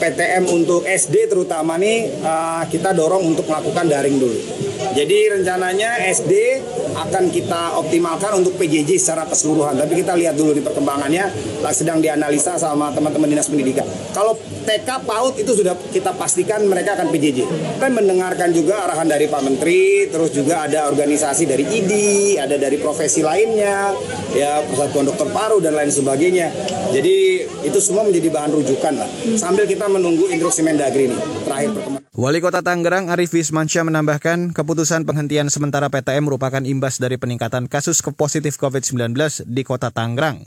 PTM 0.00 0.52
untuk 0.52 0.84
SD 0.84 1.32
terutama 1.32 1.80
nih 1.80 2.12
uh, 2.20 2.68
kita 2.68 2.92
dorong 2.92 3.36
untuk 3.36 3.44
melakukan 3.48 3.84
daring 3.84 4.16
dulu. 4.16 4.36
Jadi 4.96 5.28
rencananya 5.28 6.00
SD 6.08 6.32
akan 6.96 7.28
kita 7.28 7.76
optimalkan 7.76 8.40
untuk 8.40 8.56
PJJ 8.56 8.96
secara 8.96 9.28
keseluruhan. 9.28 9.76
Tapi 9.76 10.00
kita 10.00 10.16
lihat 10.16 10.40
dulu 10.40 10.56
di 10.56 10.64
perkembangannya, 10.64 11.28
sedang 11.76 12.00
dianalisa 12.00 12.56
sama 12.56 12.88
teman-teman 12.96 13.28
dinas 13.28 13.52
pendidikan. 13.52 13.84
Kalau 14.16 14.40
TK 14.70 15.02
PAUD 15.02 15.42
itu 15.42 15.52
sudah 15.58 15.74
kita 15.90 16.14
pastikan 16.14 16.62
mereka 16.70 16.94
akan 16.94 17.10
PJJ. 17.10 17.42
Kita 17.42 17.90
mendengarkan 17.90 18.54
juga 18.54 18.86
arahan 18.86 19.10
dari 19.10 19.26
Pak 19.26 19.42
Menteri, 19.42 20.06
terus 20.06 20.30
juga 20.30 20.70
ada 20.70 20.86
organisasi 20.86 21.42
dari 21.50 21.66
IDI, 21.66 22.38
ada 22.38 22.54
dari 22.54 22.78
profesi 22.78 23.18
lainnya, 23.18 23.90
ya 24.30 24.62
Persatuan 24.70 25.10
Dokter 25.10 25.26
Paru 25.34 25.58
dan 25.58 25.74
lain 25.74 25.90
sebagainya. 25.90 26.54
Jadi 26.94 27.42
itu 27.66 27.78
semua 27.82 28.06
menjadi 28.06 28.30
bahan 28.30 28.50
rujukan 28.54 28.94
lah. 28.94 29.10
Sambil 29.34 29.66
kita 29.66 29.90
menunggu 29.90 30.30
instruksi 30.30 30.62
Mendagri 30.62 31.10
ini 31.10 31.18
terakhir 31.42 31.74
perkembangan. 31.74 32.06
Wali 32.14 32.38
Kota 32.38 32.62
Tangerang 32.62 33.10
Arif 33.10 33.34
Wismansyah 33.34 33.90
menambahkan 33.90 34.54
keputusan 34.54 35.02
penghentian 35.02 35.50
sementara 35.50 35.90
PTM 35.90 36.30
merupakan 36.30 36.62
imbas 36.62 37.02
dari 37.02 37.18
peningkatan 37.18 37.66
kasus 37.66 37.98
positif 38.14 38.54
COVID-19 38.54 39.18
di 39.50 39.62
Kota 39.66 39.90
Tangerang. 39.90 40.46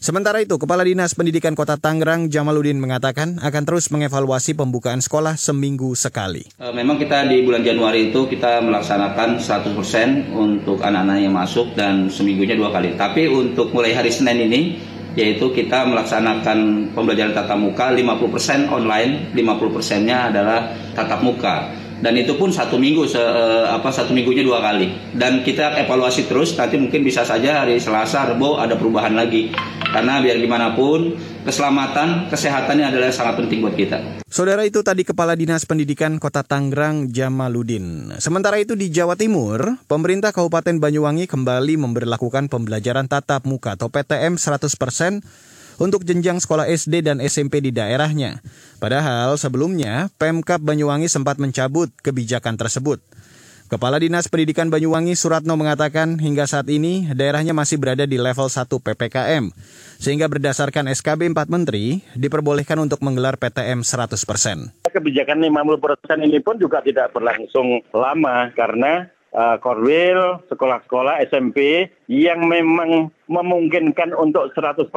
Sementara 0.00 0.40
itu, 0.40 0.56
Kepala 0.56 0.80
Dinas 0.80 1.12
Pendidikan 1.12 1.52
Kota 1.52 1.76
Tangerang 1.76 2.32
Jamaluddin 2.32 2.80
mengatakan 2.80 3.36
akan 3.36 3.62
terus 3.68 3.92
mengevaluasi 3.92 4.56
pembukaan 4.56 5.04
sekolah 5.04 5.36
seminggu 5.36 5.92
sekali. 5.92 6.48
E, 6.56 6.72
memang 6.72 6.96
kita 6.96 7.28
di 7.28 7.44
bulan 7.44 7.60
Januari 7.60 8.08
itu 8.08 8.24
kita 8.24 8.64
melaksanakan 8.64 9.36
100% 9.36 10.32
untuk 10.32 10.80
anak-anak 10.80 11.20
yang 11.20 11.36
masuk 11.36 11.76
dan 11.76 12.08
seminggunya 12.08 12.56
dua 12.56 12.72
kali. 12.72 12.96
Tapi 12.96 13.28
untuk 13.28 13.76
mulai 13.76 13.92
hari 13.92 14.08
Senin 14.08 14.40
ini 14.48 14.80
yaitu 15.20 15.52
kita 15.52 15.84
melaksanakan 15.84 16.90
pembelajaran 16.96 17.36
tatap 17.36 17.60
muka 17.60 17.92
50% 17.92 18.72
online, 18.72 19.36
50%-nya 19.36 20.32
adalah 20.32 20.72
tatap 20.96 21.20
muka. 21.20 21.76
Dan 22.00 22.16
itu 22.16 22.36
pun 22.36 22.48
satu 22.48 22.80
minggu 22.80 23.04
se, 23.04 23.20
eh, 23.20 23.66
apa 23.68 23.92
satu 23.92 24.16
minggunya 24.16 24.40
dua 24.40 24.60
kali 24.64 25.16
dan 25.16 25.44
kita 25.44 25.80
evaluasi 25.84 26.26
terus 26.26 26.56
nanti 26.56 26.80
mungkin 26.80 27.04
bisa 27.04 27.22
saja 27.24 27.64
hari 27.64 27.76
Selasa 27.76 28.32
Rebo 28.32 28.56
ada 28.56 28.76
perubahan 28.76 29.12
lagi 29.12 29.52
karena 29.92 30.20
biar 30.24 30.36
gimana 30.40 30.72
pun 30.72 31.14
keselamatan 31.44 32.28
kesehatannya 32.28 32.92
adalah 32.92 33.10
sangat 33.12 33.44
penting 33.44 33.64
buat 33.64 33.76
kita. 33.76 34.22
Saudara 34.30 34.62
itu 34.62 34.80
tadi 34.86 35.02
Kepala 35.02 35.34
Dinas 35.34 35.66
Pendidikan 35.66 36.22
Kota 36.22 36.46
Tangerang 36.46 37.10
Jamaludin. 37.10 38.14
Sementara 38.22 38.62
itu 38.62 38.78
di 38.78 38.86
Jawa 38.86 39.18
Timur, 39.18 39.82
pemerintah 39.90 40.30
Kabupaten 40.30 40.78
Banyuwangi 40.78 41.26
kembali 41.26 41.74
memberlakukan 41.74 42.46
pembelajaran 42.46 43.10
tatap 43.10 43.42
muka 43.42 43.74
atau 43.74 43.90
PTM 43.90 44.38
100% 44.38 45.49
untuk 45.80 46.04
jenjang 46.04 46.38
sekolah 46.38 46.68
SD 46.68 47.08
dan 47.08 47.18
SMP 47.24 47.64
di 47.64 47.72
daerahnya. 47.72 48.44
Padahal 48.76 49.40
sebelumnya 49.40 50.12
Pemkap 50.20 50.60
Banyuwangi 50.60 51.08
sempat 51.08 51.40
mencabut 51.40 51.88
kebijakan 52.04 52.60
tersebut. 52.60 53.00
Kepala 53.70 54.02
Dinas 54.02 54.26
Pendidikan 54.26 54.66
Banyuwangi 54.66 55.14
Suratno 55.14 55.54
mengatakan 55.54 56.18
hingga 56.18 56.42
saat 56.42 56.66
ini 56.66 57.06
daerahnya 57.14 57.54
masih 57.54 57.78
berada 57.78 58.02
di 58.02 58.18
level 58.18 58.50
1 58.50 58.66
PPKM. 58.66 59.46
Sehingga 60.02 60.26
berdasarkan 60.26 60.90
SKB 60.90 61.30
4 61.30 61.46
Menteri 61.46 62.02
diperbolehkan 62.18 62.82
untuk 62.82 62.98
menggelar 63.06 63.38
PTM 63.38 63.86
100%. 63.86 64.74
Kebijakan 64.90 65.38
50% 65.38 66.18
ini 66.18 66.42
pun 66.42 66.58
juga 66.58 66.82
tidak 66.82 67.14
berlangsung 67.14 67.86
lama 67.94 68.50
karena 68.58 69.06
uh, 69.34 69.56
Korwil, 69.62 70.42
sekolah-sekolah 70.50 71.22
SMP 71.30 71.90
yang 72.10 72.46
memang 72.46 73.10
memungkinkan 73.30 74.14
untuk 74.14 74.50
100% 74.54 74.90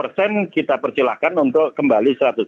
kita 0.54 0.82
persilahkan 0.82 1.34
untuk 1.38 1.78
kembali 1.78 2.18
100%. 2.18 2.46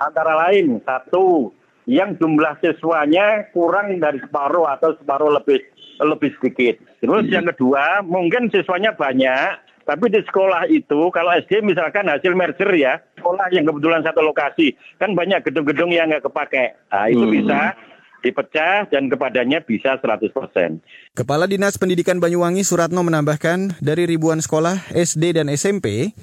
Antara 0.00 0.32
lain, 0.48 0.80
satu, 0.84 1.52
yang 1.88 2.16
jumlah 2.20 2.60
siswanya 2.60 3.48
kurang 3.56 3.96
dari 3.96 4.20
separuh 4.20 4.68
atau 4.68 4.92
separuh 5.00 5.32
lebih 5.32 5.64
lebih 5.98 6.30
sedikit. 6.38 6.78
Terus 7.00 7.26
yang 7.32 7.48
kedua, 7.48 8.04
mungkin 8.06 8.52
siswanya 8.52 8.94
banyak, 8.94 9.58
tapi 9.88 10.12
di 10.12 10.20
sekolah 10.20 10.68
itu, 10.68 11.08
kalau 11.10 11.32
SD 11.32 11.64
misalkan 11.64 12.12
hasil 12.12 12.36
merger 12.36 12.68
ya, 12.76 13.00
sekolah 13.16 13.48
yang 13.56 13.64
kebetulan 13.64 14.04
satu 14.04 14.20
lokasi, 14.20 14.76
kan 15.00 15.16
banyak 15.16 15.40
gedung-gedung 15.48 15.88
yang 15.90 16.12
nggak 16.12 16.28
kepake. 16.28 16.76
Nah, 16.92 17.08
itu 17.08 17.24
hmm. 17.24 17.34
bisa 17.40 17.72
dipecah 18.22 18.90
dan 18.90 19.06
kepadanya 19.06 19.62
bisa 19.62 19.98
100%. 19.98 20.82
Kepala 21.14 21.46
Dinas 21.46 21.78
Pendidikan 21.78 22.18
Banyuwangi 22.18 22.66
Suratno 22.66 23.02
menambahkan 23.06 23.78
dari 23.78 24.06
ribuan 24.06 24.42
sekolah 24.42 24.90
SD 24.94 25.38
dan 25.38 25.46
SMP, 25.52 26.14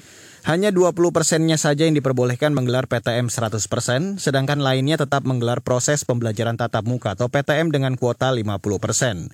hanya 0.45 0.69
20 0.69 0.93
persennya 1.09 1.57
saja 1.57 1.89
yang 1.89 1.97
diperbolehkan 1.97 2.53
menggelar 2.53 2.85
PTM 2.85 3.33
100 3.33 3.65
persen, 3.65 4.01
sedangkan 4.21 4.61
lainnya 4.61 5.01
tetap 5.01 5.25
menggelar 5.25 5.65
proses 5.65 6.05
pembelajaran 6.05 6.53
tatap 6.53 6.85
muka 6.85 7.17
atau 7.17 7.33
PTM 7.33 7.73
dengan 7.73 7.97
kuota 7.97 8.29
50 8.29 8.61
persen. 8.77 9.33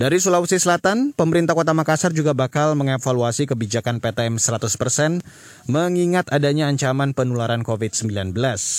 Dari 0.00 0.16
Sulawesi 0.16 0.56
Selatan, 0.56 1.12
pemerintah 1.12 1.52
kota 1.52 1.76
Makassar 1.76 2.16
juga 2.16 2.32
bakal 2.32 2.72
mengevaluasi 2.72 3.44
kebijakan 3.44 4.00
PTM 4.00 4.40
100% 4.40 5.20
mengingat 5.68 6.24
adanya 6.32 6.72
ancaman 6.72 7.12
penularan 7.12 7.60
COVID-19. 7.60 8.32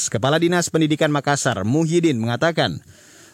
Kepala 0.09 0.41
Dinas 0.41 0.73
Pendidikan 0.73 1.13
Makassar, 1.13 1.61
Muhyiddin, 1.61 2.17
mengatakan, 2.17 2.81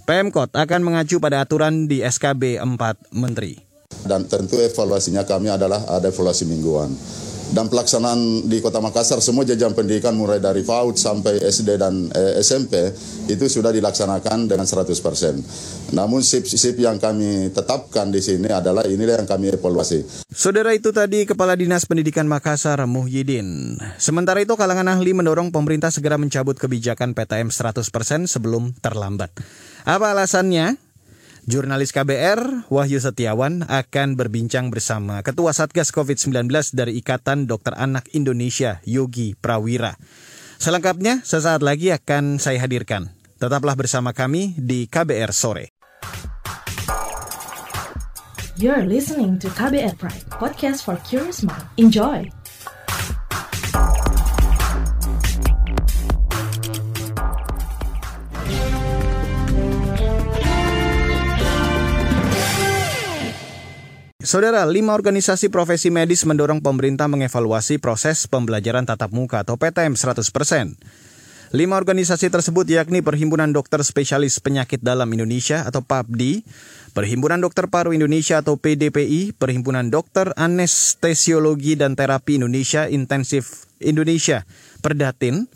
Pemkot 0.04 0.52
akan 0.52 0.84
mengacu 0.84 1.24
pada 1.24 1.40
aturan 1.40 1.88
di 1.88 2.04
SKB 2.04 2.60
4 2.60 3.16
Menteri. 3.16 3.56
Dan 4.04 4.28
tentu 4.28 4.60
evaluasinya 4.60 5.24
kami 5.24 5.48
adalah 5.48 5.88
ada 5.88 6.12
evaluasi 6.12 6.44
mingguan 6.44 6.92
dan 7.52 7.72
pelaksanaan 7.72 8.44
di 8.48 8.60
Kota 8.60 8.84
Makassar 8.84 9.24
semua 9.24 9.48
jajaran 9.48 9.72
pendidikan 9.72 10.12
mulai 10.12 10.44
dari 10.44 10.68
PAUD 10.68 11.00
sampai 11.00 11.40
SD 11.40 11.80
dan 11.80 12.12
eh, 12.12 12.44
SMP 12.44 12.92
itu 13.32 13.46
sudah 13.48 13.72
dilaksanakan 13.72 14.52
dengan 14.52 14.68
100%. 14.68 15.96
Namun 15.96 16.20
sip-sip 16.20 16.76
yang 16.76 17.00
kami 17.00 17.52
tetapkan 17.56 18.12
di 18.12 18.20
sini 18.20 18.52
adalah 18.52 18.84
inilah 18.84 19.24
yang 19.24 19.30
kami 19.30 19.56
evaluasi. 19.56 20.28
Saudara 20.28 20.76
itu 20.76 20.92
tadi 20.92 21.24
Kepala 21.24 21.56
Dinas 21.56 21.88
Pendidikan 21.88 22.28
Makassar 22.28 22.84
Muhyiddin. 22.84 23.80
Sementara 23.96 24.44
itu 24.44 24.56
kalangan 24.60 24.92
ahli 24.92 25.16
mendorong 25.16 25.52
pemerintah 25.52 25.92
segera 25.92 26.20
mencabut 26.20 26.60
kebijakan 26.60 27.16
PTM 27.16 27.52
100% 27.52 27.84
sebelum 28.28 28.76
terlambat. 28.80 29.32
Apa 29.88 30.12
alasannya? 30.12 30.87
Jurnalis 31.48 31.96
KBR 31.96 32.68
Wahyu 32.68 33.00
Setiawan 33.00 33.64
akan 33.72 34.20
berbincang 34.20 34.68
bersama 34.68 35.24
Ketua 35.24 35.56
Satgas 35.56 35.96
COVID-19 35.96 36.52
dari 36.76 37.00
Ikatan 37.00 37.48
Dokter 37.48 37.72
Anak 37.80 38.12
Indonesia, 38.12 38.84
Yogi 38.84 39.32
Prawira. 39.32 39.96
Selengkapnya 40.60 41.24
sesaat 41.24 41.64
lagi 41.64 41.96
akan 41.96 42.44
saya 42.44 42.60
hadirkan. 42.60 43.16
Tetaplah 43.40 43.80
bersama 43.80 44.12
kami 44.12 44.60
di 44.60 44.92
KBR 44.92 45.32
Sore. 45.32 45.72
You're 48.60 48.84
listening 48.84 49.40
to 49.40 49.48
KBR 49.48 49.96
Pride, 49.96 50.28
podcast 50.28 50.84
for 50.84 51.00
curious 51.08 51.48
mind. 51.48 51.64
Enjoy! 51.80 52.37
Saudara, 64.28 64.68
lima 64.68 64.92
organisasi 64.92 65.48
profesi 65.48 65.88
medis 65.88 66.28
mendorong 66.28 66.60
pemerintah 66.60 67.08
mengevaluasi 67.08 67.80
proses 67.80 68.28
pembelajaran 68.28 68.84
tatap 68.84 69.16
muka 69.16 69.40
atau 69.40 69.56
PTM 69.56 69.96
100%. 69.96 70.28
Lima 71.56 71.80
organisasi 71.80 72.28
tersebut 72.28 72.68
yakni 72.68 73.00
Perhimpunan 73.00 73.56
Dokter 73.56 73.80
Spesialis 73.88 74.44
Penyakit 74.44 74.84
Dalam 74.84 75.08
Indonesia 75.16 75.64
atau 75.64 75.80
PAPDI, 75.80 76.44
Perhimpunan 76.92 77.40
Dokter 77.40 77.72
Paru 77.72 77.96
Indonesia 77.96 78.44
atau 78.44 78.60
PDPI, 78.60 79.32
Perhimpunan 79.32 79.88
Dokter 79.88 80.36
Anestesiologi 80.36 81.80
dan 81.80 81.96
Terapi 81.96 82.36
Indonesia 82.36 82.84
Intensif 82.92 83.72
Indonesia, 83.80 84.44
Perdatin, 84.84 85.48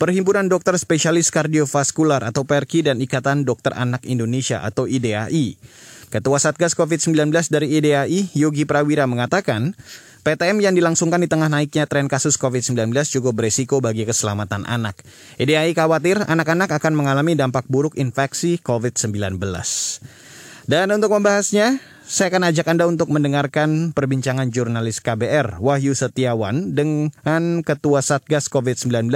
Perhimpunan 0.00 0.48
Dokter 0.48 0.80
Spesialis 0.80 1.28
Kardiovaskular 1.28 2.24
atau 2.24 2.48
PERKI 2.48 2.88
dan 2.88 3.04
Ikatan 3.04 3.44
Dokter 3.44 3.76
Anak 3.76 4.08
Indonesia 4.08 4.64
atau 4.64 4.88
IDAI. 4.88 5.60
Ketua 6.08 6.40
Satgas 6.40 6.72
COVID-19 6.72 7.28
dari 7.52 7.68
IDAI, 7.76 8.32
Yogi 8.32 8.64
Prawira 8.64 9.04
mengatakan, 9.04 9.76
PTM 10.24 10.60
yang 10.64 10.72
dilangsungkan 10.72 11.20
di 11.20 11.28
tengah 11.28 11.52
naiknya 11.52 11.84
tren 11.84 12.08
kasus 12.08 12.40
COVID-19 12.40 12.92
cukup 13.12 13.36
beresiko 13.36 13.84
bagi 13.84 14.08
keselamatan 14.08 14.64
anak. 14.64 15.00
IDAI 15.36 15.76
khawatir 15.76 16.24
anak-anak 16.24 16.72
akan 16.72 16.92
mengalami 16.96 17.36
dampak 17.36 17.68
buruk 17.68 17.96
infeksi 18.00 18.56
COVID-19. 18.60 19.36
Dan 20.68 20.92
untuk 20.92 21.12
membahasnya, 21.16 21.80
saya 22.08 22.32
akan 22.32 22.52
ajak 22.52 22.72
Anda 22.72 22.88
untuk 22.88 23.12
mendengarkan 23.12 23.92
perbincangan 23.92 24.48
jurnalis 24.48 25.04
KBR 25.04 25.60
Wahyu 25.60 25.92
Setiawan 25.92 26.72
dengan 26.72 27.60
Ketua 27.60 28.00
Satgas 28.00 28.48
COVID-19 28.48 29.12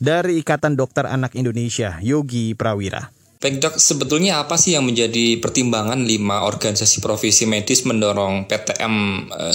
dari 0.00 0.40
Ikatan 0.40 0.72
Dokter 0.76 1.04
Anak 1.04 1.36
Indonesia, 1.36 2.00
Yogi 2.00 2.56
Prawira. 2.56 3.17
Baik 3.38 3.62
dok, 3.62 3.74
sebetulnya 3.78 4.42
apa 4.42 4.58
sih 4.58 4.74
yang 4.74 4.82
menjadi 4.82 5.38
pertimbangan 5.38 6.02
lima 6.02 6.42
organisasi 6.42 6.98
profesi 6.98 7.46
medis 7.46 7.86
mendorong 7.86 8.50
PTM 8.50 8.94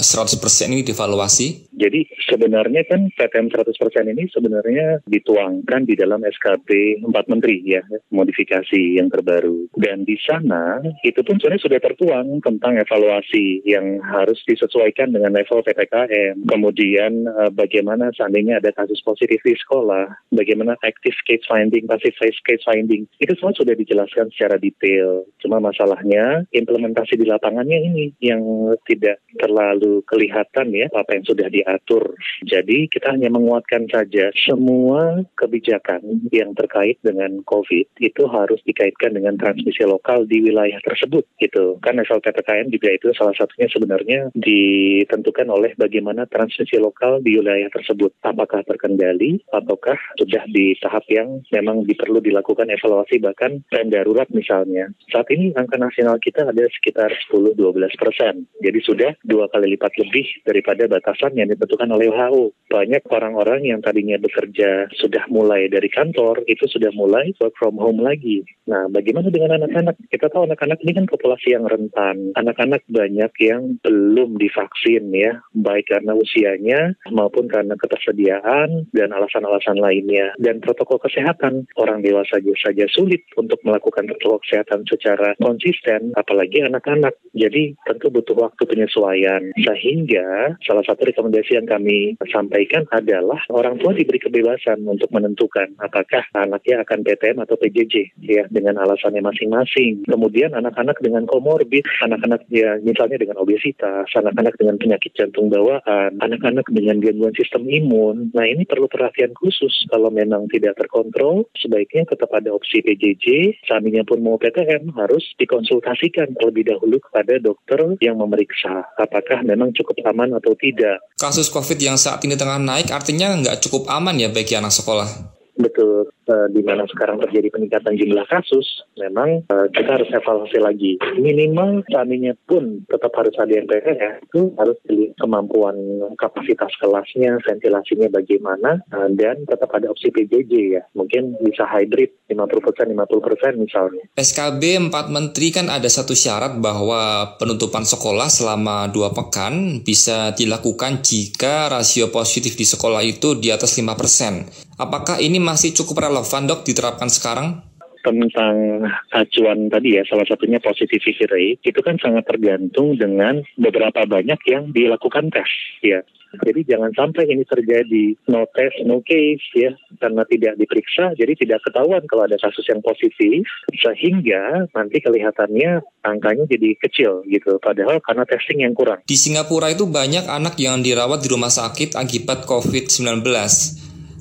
eh, 0.00 0.64
ini 0.72 0.80
dievaluasi? 0.88 1.63
Jadi 1.74 2.06
sebenarnya 2.30 2.86
kan 2.86 3.10
PTM 3.10 3.50
100% 3.50 4.12
ini 4.14 4.30
sebenarnya 4.30 5.02
dituangkan 5.10 5.82
di 5.84 5.98
dalam 5.98 6.22
SKB 6.22 7.02
4 7.02 7.32
Menteri 7.32 7.60
ya, 7.66 7.82
modifikasi 8.14 8.98
yang 9.00 9.10
terbaru. 9.10 9.66
Dan 9.74 10.06
di 10.06 10.14
sana 10.22 10.78
itu 11.02 11.20
pun 11.26 11.42
sebenarnya 11.42 11.66
sudah 11.66 11.80
tertuang 11.82 12.38
tentang 12.46 12.78
evaluasi 12.78 13.66
yang 13.66 13.98
harus 14.06 14.38
disesuaikan 14.46 15.10
dengan 15.10 15.34
level 15.34 15.66
PPKM. 15.66 16.46
Kemudian 16.46 17.26
eh, 17.26 17.50
bagaimana 17.50 18.14
seandainya 18.14 18.62
ada 18.62 18.70
kasus 18.70 19.02
positif 19.02 19.42
di 19.42 19.58
sekolah, 19.58 20.30
bagaimana 20.30 20.78
active 20.86 21.18
case 21.26 21.42
finding, 21.50 21.90
passive 21.90 22.14
case 22.18 22.62
finding. 22.62 23.10
Itu 23.18 23.34
semua 23.34 23.56
sudah 23.56 23.74
dijelaskan 23.74 24.30
secara 24.30 24.60
detail. 24.62 25.26
Cuma 25.42 25.58
masalahnya 25.58 26.46
implementasi 26.54 27.18
di 27.18 27.26
lapangannya 27.26 27.78
ini 27.90 28.04
yang 28.22 28.40
tidak 28.86 29.18
terlalu 29.40 30.04
kelihatan 30.06 30.70
ya 30.70 30.86
apa 30.94 31.18
yang 31.18 31.24
sudah 31.26 31.48
di 31.50 31.63
diatur. 31.64 32.12
Jadi 32.44 32.92
kita 32.92 33.16
hanya 33.16 33.32
menguatkan 33.32 33.88
saja 33.88 34.28
semua 34.36 35.24
kebijakan 35.40 36.28
yang 36.28 36.52
terkait 36.52 37.00
dengan 37.00 37.40
COVID 37.48 37.96
itu 38.04 38.22
harus 38.28 38.60
dikaitkan 38.68 39.16
dengan 39.16 39.40
transmisi 39.40 39.82
lokal 39.88 40.28
di 40.28 40.44
wilayah 40.44 40.76
tersebut 40.84 41.24
gitu. 41.40 41.80
Kan 41.80 41.96
level 41.96 42.20
PPKM 42.20 42.68
juga 42.68 42.88
itu 42.92 43.08
salah 43.16 43.32
satunya 43.32 43.72
sebenarnya 43.72 44.20
ditentukan 44.36 45.48
oleh 45.48 45.72
bagaimana 45.80 46.28
transmisi 46.28 46.76
lokal 46.76 47.24
di 47.24 47.40
wilayah 47.40 47.72
tersebut. 47.72 48.12
Apakah 48.20 48.60
terkendali 48.68 49.40
ataukah 49.48 49.96
sudah 50.20 50.44
di 50.52 50.76
tahap 50.84 51.08
yang 51.08 51.40
memang 51.48 51.86
perlu 51.94 52.18
dilakukan 52.18 52.68
evaluasi 52.68 53.22
bahkan 53.22 53.62
rem 53.70 53.88
darurat 53.88 54.26
misalnya. 54.34 54.90
Saat 55.08 55.30
ini 55.30 55.54
angka 55.54 55.78
nasional 55.78 56.18
kita 56.18 56.50
ada 56.50 56.66
sekitar 56.68 57.14
10-12 57.30 57.56
persen. 57.96 58.44
Jadi 58.60 58.78
sudah 58.82 59.14
dua 59.22 59.46
kali 59.48 59.78
lipat 59.78 59.94
lebih 59.96 60.26
daripada 60.42 60.90
batasan 60.90 61.38
yang 61.38 61.53
ditentukan 61.54 61.90
oleh 61.94 62.10
WHO. 62.10 62.44
Banyak 62.74 63.06
orang-orang 63.06 63.62
yang 63.70 63.80
tadinya 63.84 64.18
bekerja 64.18 64.90
sudah 64.98 65.30
mulai 65.30 65.70
dari 65.70 65.86
kantor, 65.86 66.42
itu 66.50 66.66
sudah 66.66 66.90
mulai 66.90 67.30
work 67.38 67.54
from 67.54 67.78
home 67.78 68.02
lagi. 68.02 68.42
Nah, 68.66 68.90
bagaimana 68.90 69.30
dengan 69.30 69.62
anak-anak? 69.62 69.94
Kita 70.10 70.26
tahu 70.26 70.50
anak-anak 70.50 70.82
ini 70.82 70.92
kan 70.96 71.06
populasi 71.06 71.54
yang 71.54 71.68
rentan. 71.68 72.34
Anak-anak 72.34 72.82
banyak 72.90 73.32
yang 73.38 73.78
belum 73.84 74.40
divaksin 74.40 75.12
ya, 75.14 75.38
baik 75.54 75.86
karena 75.92 76.16
usianya 76.16 76.98
maupun 77.12 77.46
karena 77.46 77.78
ketersediaan 77.78 78.90
dan 78.90 79.14
alasan-alasan 79.14 79.78
lainnya. 79.78 80.34
Dan 80.40 80.64
protokol 80.64 80.98
kesehatan, 80.98 81.70
orang 81.78 82.00
dewasa 82.02 82.40
saja 82.40 82.88
sulit 82.90 83.22
untuk 83.36 83.60
melakukan 83.62 84.08
protokol 84.08 84.40
kesehatan 84.42 84.88
secara 84.88 85.36
konsisten, 85.38 86.16
apalagi 86.16 86.64
anak-anak. 86.64 87.14
Jadi 87.36 87.76
tentu 87.84 88.08
butuh 88.08 88.34
waktu 88.34 88.64
penyesuaian. 88.64 89.52
Sehingga 89.60 90.56
salah 90.64 90.82
satu 90.82 91.04
rekomendasi 91.04 91.43
yang 91.50 91.66
kami 91.68 92.16
sampaikan 92.28 92.84
adalah 92.92 93.40
orang 93.50 93.80
tua 93.80 93.96
diberi 93.96 94.20
kebebasan 94.20 94.84
untuk 94.84 95.10
menentukan 95.12 95.74
apakah 95.80 96.24
anaknya 96.36 96.82
akan 96.82 97.00
PTM 97.04 97.38
atau 97.42 97.56
PJJ 97.58 97.94
ya 98.20 98.44
dengan 98.50 98.80
alasannya 98.80 99.20
masing-masing. 99.20 100.06
Kemudian 100.08 100.56
anak-anak 100.56 100.98
dengan 101.00 101.28
komorbid, 101.28 101.84
anak-anak 102.04 102.46
ya 102.48 102.78
misalnya 102.80 103.20
dengan 103.20 103.40
obesitas, 103.40 104.08
anak-anak 104.14 104.54
dengan 104.60 104.76
penyakit 104.80 105.12
jantung 105.16 105.48
bawaan, 105.50 106.18
anak-anak 106.20 106.66
dengan 106.70 107.00
gangguan 107.00 107.34
sistem 107.36 107.66
imun. 107.68 108.30
Nah 108.32 108.46
ini 108.46 108.64
perlu 108.64 108.88
perhatian 108.88 109.32
khusus 109.36 109.86
kalau 109.90 110.08
memang 110.08 110.46
tidak 110.50 110.76
terkontrol, 110.78 111.48
sebaiknya 111.58 112.08
tetap 112.08 112.30
ada 112.32 112.52
opsi 112.52 112.80
PJJ. 112.84 113.58
Seandainya 113.66 114.06
pun 114.06 114.20
mau 114.20 114.36
PTM 114.40 114.94
harus 114.96 115.34
dikonsultasikan 115.38 116.36
terlebih 116.38 116.70
dahulu 116.74 117.00
kepada 117.00 117.38
dokter 117.40 117.80
yang 118.00 118.18
memeriksa 118.20 118.84
apakah 118.98 119.42
memang 119.42 119.70
cukup 119.76 120.00
aman 120.08 120.36
atau 120.36 120.54
tidak. 120.58 121.02
COVID 121.42 121.78
yang 121.82 121.98
saat 121.98 122.22
ini 122.22 122.38
tengah 122.38 122.62
naik 122.62 122.94
artinya 122.94 123.34
nggak 123.34 123.58
cukup 123.66 123.90
aman 123.90 124.14
ya 124.14 124.30
bagi 124.30 124.54
anak 124.54 124.70
sekolah? 124.70 125.34
Betul, 125.54 126.10
uh, 126.10 126.46
di 126.50 126.66
mana 126.66 126.82
sekarang 126.90 127.22
terjadi 127.22 127.46
peningkatan 127.54 127.94
jumlah 127.94 128.26
kasus, 128.26 128.66
memang 128.98 129.46
uh, 129.46 129.70
kita 129.70 130.02
harus 130.02 130.10
evaluasi 130.10 130.58
lagi. 130.58 130.98
Minimal 131.14 131.86
seandainya 131.86 132.34
pun 132.50 132.82
tetap 132.90 133.14
harus 133.14 133.34
ada 133.38 133.54
yang 133.54 133.66
ya, 133.70 134.18
itu 134.18 134.50
harus 134.58 134.74
dilihat 134.82 135.14
kemampuan 135.22 135.78
kapasitas 136.18 136.74
kelasnya, 136.82 137.38
ventilasinya 137.46 138.10
bagaimana, 138.10 138.82
uh, 138.90 139.06
dan 139.14 139.46
tetap 139.46 139.70
ada 139.78 139.94
opsi 139.94 140.10
PJJ 140.10 140.52
ya. 140.74 140.82
Mungkin 140.98 141.38
bisa 141.46 141.70
hybrid 141.70 142.10
50% 142.26 142.90
50% 142.90 143.54
misalnya. 143.54 144.04
SKB 144.18 144.90
4 144.90 145.14
Menteri 145.14 145.54
kan 145.54 145.70
ada 145.70 145.86
satu 145.86 146.18
syarat 146.18 146.58
bahwa 146.58 147.34
penutupan 147.38 147.86
sekolah 147.86 148.26
selama 148.26 148.90
dua 148.90 149.14
pekan 149.14 149.86
bisa 149.86 150.34
dilakukan 150.34 150.98
jika 151.06 151.70
rasio 151.70 152.10
positif 152.10 152.58
di 152.58 152.66
sekolah 152.66 153.06
itu 153.06 153.38
di 153.38 153.54
atas 153.54 153.78
5%. 153.78 154.63
Apakah 154.74 155.22
ini 155.22 155.38
masih 155.38 155.70
cukup 155.70 156.02
relevan 156.02 156.50
dok 156.50 156.66
diterapkan 156.66 157.06
sekarang? 157.06 157.62
tentang 158.04 158.84
acuan 159.16 159.72
tadi 159.72 159.96
ya, 159.96 160.04
salah 160.04 160.28
satunya 160.28 160.60
positivity 160.60 161.24
rate, 161.24 161.64
itu 161.64 161.80
kan 161.80 161.96
sangat 161.96 162.28
tergantung 162.28 163.00
dengan 163.00 163.40
beberapa 163.56 164.04
banyak 164.04 164.40
yang 164.44 164.68
dilakukan 164.76 165.32
tes 165.32 165.48
ya. 165.80 166.04
Jadi 166.34 166.66
jangan 166.66 166.90
sampai 166.98 167.30
ini 167.30 167.46
terjadi 167.46 168.18
no 168.26 168.42
test, 168.50 168.82
no 168.82 168.98
case 169.06 169.46
ya, 169.54 169.70
karena 170.02 170.26
tidak 170.26 170.58
diperiksa, 170.58 171.14
jadi 171.14 171.30
tidak 171.38 171.62
ketahuan 171.62 172.02
kalau 172.10 172.26
ada 172.26 172.34
kasus 172.42 172.66
yang 172.66 172.82
positif, 172.82 173.46
sehingga 173.70 174.66
nanti 174.74 174.98
kelihatannya 174.98 175.86
angkanya 176.02 176.44
jadi 176.50 176.74
kecil 176.82 177.22
gitu, 177.30 177.62
padahal 177.62 178.02
karena 178.02 178.26
testing 178.26 178.66
yang 178.66 178.74
kurang. 178.74 178.98
Di 179.06 179.14
Singapura 179.14 179.70
itu 179.70 179.86
banyak 179.86 180.26
anak 180.26 180.58
yang 180.58 180.82
dirawat 180.82 181.22
di 181.22 181.30
rumah 181.30 181.54
sakit 181.54 181.94
akibat 181.94 182.50
COVID-19. 182.50 183.22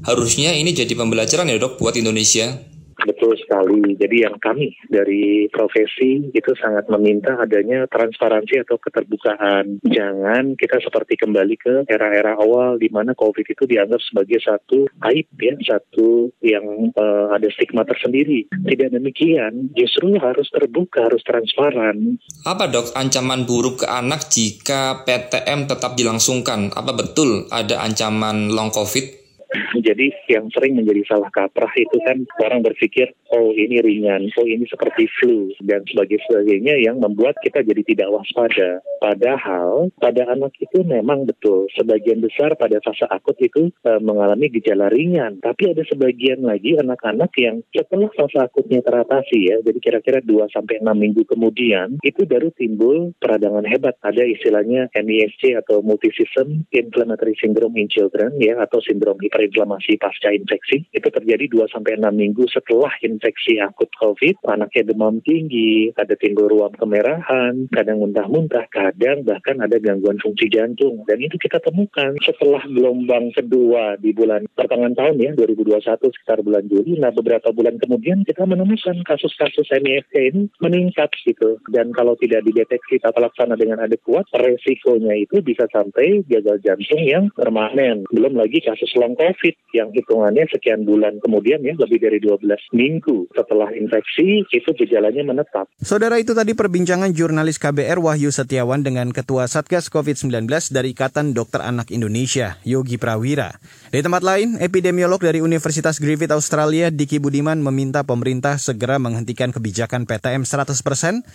Harusnya 0.03 0.51
ini 0.51 0.75
jadi 0.75 0.91
pembelajaran 0.99 1.47
ya 1.47 1.55
dok 1.55 1.79
buat 1.79 1.95
Indonesia. 1.95 2.73
Betul 3.03 3.35
sekali. 3.35 3.99
Jadi 3.99 4.23
yang 4.23 4.39
kami 4.39 4.71
dari 4.87 5.47
profesi 5.51 6.31
itu 6.31 6.51
sangat 6.55 6.87
meminta 6.87 7.35
adanya 7.35 7.83
transparansi 7.91 8.63
atau 8.63 8.79
keterbukaan. 8.79 9.83
Jangan 9.83 10.55
kita 10.55 10.79
seperti 10.79 11.19
kembali 11.19 11.55
ke 11.59 11.73
era-era 11.89 12.39
awal 12.39 12.79
di 12.79 12.87
mana 12.87 13.11
COVID 13.17 13.43
itu 13.43 13.63
dianggap 13.67 13.99
sebagai 13.99 14.39
satu 14.39 14.87
aib 15.11 15.27
ya, 15.35 15.55
satu 15.59 16.31
yang 16.39 16.93
uh, 16.95 17.35
ada 17.35 17.47
stigma 17.51 17.83
tersendiri. 17.83 18.47
Tidak 18.47 18.89
demikian, 18.93 19.73
justru 19.75 20.15
harus 20.21 20.47
terbuka, 20.53 21.11
harus 21.11 21.23
transparan. 21.27 22.21
Apa 22.47 22.71
dok 22.71 22.95
ancaman 22.95 23.43
buruk 23.43 23.83
ke 23.83 23.87
anak 23.89 24.31
jika 24.31 25.03
PTM 25.03 25.67
tetap 25.67 25.99
dilangsungkan? 25.99 26.71
Apa 26.71 26.95
betul 26.95 27.51
ada 27.51 27.83
ancaman 27.83 28.53
long 28.53 28.71
COVID? 28.71 29.22
Jadi 29.87 30.09
yang 30.29 30.49
sering 30.49 30.77
menjadi 30.77 31.05
salah 31.05 31.29
kaprah 31.29 31.69
itu 31.77 31.97
kan 32.05 32.25
orang 32.41 32.65
berpikir, 32.65 33.13
oh 33.29 33.53
ini 33.53 33.81
ringan, 33.85 34.29
oh 34.37 34.47
ini 34.49 34.65
seperti 34.65 35.05
flu, 35.21 35.53
dan 35.61 35.85
sebagainya 35.85 36.81
yang 36.81 36.97
membuat 36.97 37.37
kita 37.45 37.61
jadi 37.61 37.81
tidak 37.85 38.09
waspada. 38.09 38.81
Padahal 38.97 39.93
pada 39.99 40.25
anak 40.31 40.55
itu 40.57 40.81
memang 40.81 41.29
betul, 41.29 41.69
sebagian 41.75 42.23
besar 42.23 42.55
pada 42.57 42.79
fase 42.81 43.05
akut 43.11 43.37
itu 43.43 43.69
e, 43.83 43.91
mengalami 44.01 44.49
gejala 44.49 44.89
ringan. 44.89 45.37
Tapi 45.43 45.75
ada 45.75 45.83
sebagian 45.85 46.41
lagi 46.45 46.79
anak-anak 46.79 47.29
yang 47.37 47.61
setelah 47.75 48.09
fase 48.15 48.39
akutnya 48.39 48.81
teratasi 48.81 49.53
ya, 49.53 49.57
jadi 49.61 49.79
kira-kira 49.81 50.19
2 50.23 50.49
sampai 50.55 50.81
6 50.81 50.87
minggu 50.95 51.27
kemudian, 51.29 51.99
itu 52.01 52.25
baru 52.25 52.49
timbul 52.55 53.13
peradangan 53.21 53.67
hebat. 53.67 53.99
Ada 54.01 54.23
istilahnya 54.23 54.89
MISC 54.95 55.57
atau 55.59 55.83
Multisystem 55.83 56.65
Inflammatory 56.71 57.35
Syndrome 57.37 57.75
in 57.77 57.91
Children 57.91 58.39
ya, 58.39 58.57
atau 58.63 58.79
sindrom 58.79 59.19
hiper 59.19 59.42
inflamasi 59.45 59.99
pasca 59.99 60.31
infeksi 60.31 60.87
itu 60.91 61.07
terjadi 61.07 61.45
2 61.51 61.73
sampai 61.73 61.99
6 61.99 62.09
minggu 62.13 62.43
setelah 62.49 62.91
infeksi 63.03 63.59
akut 63.59 63.89
COVID. 63.99 64.43
Anaknya 64.47 64.93
demam 64.93 65.19
tinggi, 65.21 65.91
ada 65.95 66.15
timbul 66.17 66.49
ruam 66.49 66.71
kemerahan, 66.75 67.67
kadang 67.71 68.03
muntah-muntah, 68.03 68.67
kadang 68.71 69.23
bahkan 69.27 69.59
ada 69.59 69.77
gangguan 69.79 70.19
fungsi 70.19 70.47
jantung. 70.51 71.03
Dan 71.07 71.19
itu 71.23 71.35
kita 71.39 71.59
temukan 71.63 72.15
setelah 72.23 72.63
gelombang 72.67 73.31
kedua 73.35 73.99
di 73.99 74.15
bulan 74.15 74.47
pertengahan 74.55 74.95
tahun 74.95 75.15
ya 75.19 75.31
2021 75.35 75.83
sekitar 75.99 76.39
bulan 76.45 76.65
Juli. 76.67 76.99
Nah 76.99 77.11
beberapa 77.11 77.51
bulan 77.51 77.77
kemudian 77.79 78.23
kita 78.23 78.47
menemukan 78.47 78.99
kasus-kasus 79.03 79.67
MIFK 79.69 80.15
ini 80.33 80.41
meningkat 80.59 81.11
gitu. 81.23 81.59
Dan 81.69 81.91
kalau 81.91 82.15
tidak 82.19 82.45
dideteksi 82.47 83.01
tata 83.01 83.19
laksana 83.19 83.59
dengan 83.59 83.83
adekuat, 83.83 84.27
resikonya 84.33 85.17
itu 85.17 85.39
bisa 85.43 85.67
sampai 85.71 86.23
gagal 86.27 86.61
jantung 86.63 87.03
yang 87.03 87.25
permanen. 87.33 88.07
Belum 88.11 88.37
lagi 88.37 88.63
kasus 88.63 88.91
long 88.95 89.17
COVID 89.33 89.73
yang 89.73 89.89
hitungannya 89.89 90.45
sekian 90.53 90.85
bulan 90.85 91.17
kemudian 91.17 91.65
ya 91.65 91.73
lebih 91.73 91.97
dari 91.97 92.21
12 92.21 92.45
minggu 92.77 93.33
setelah 93.33 93.73
infeksi 93.73 94.45
itu 94.53 94.69
gejalanya 94.77 95.25
menetap. 95.25 95.65
Saudara 95.81 96.21
itu 96.21 96.37
tadi 96.37 96.53
perbincangan 96.53 97.09
jurnalis 97.17 97.57
KBR 97.57 97.97
Wahyu 97.97 98.29
Setiawan 98.29 98.85
dengan 98.85 99.09
Ketua 99.09 99.49
Satgas 99.49 99.89
COVID-19 99.89 100.45
dari 100.69 100.93
Ikatan 100.93 101.33
Dokter 101.33 101.65
Anak 101.65 101.89
Indonesia, 101.89 102.61
Yogi 102.61 103.01
Prawira. 103.01 103.57
Di 103.89 104.05
tempat 104.05 104.21
lain, 104.21 104.61
epidemiolog 104.61 105.17
dari 105.17 105.41
Universitas 105.41 105.97
Griffith 105.97 106.29
Australia, 106.29 106.93
Diki 106.93 107.17
Budiman 107.17 107.57
meminta 107.57 108.05
pemerintah 108.05 108.61
segera 108.61 109.01
menghentikan 109.01 109.49
kebijakan 109.49 110.05
PTM 110.05 110.45
100% 110.45 111.25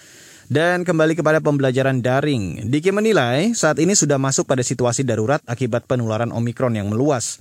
dan 0.48 0.82
kembali 0.82 1.12
kepada 1.12 1.44
pembelajaran 1.44 2.00
daring. 2.00 2.72
Diki 2.72 2.88
menilai 2.88 3.52
saat 3.52 3.76
ini 3.76 3.92
sudah 3.92 4.16
masuk 4.16 4.48
pada 4.48 4.64
situasi 4.64 5.04
darurat 5.04 5.44
akibat 5.44 5.84
penularan 5.84 6.32
Omikron 6.32 6.74
yang 6.74 6.88
meluas. 6.88 7.36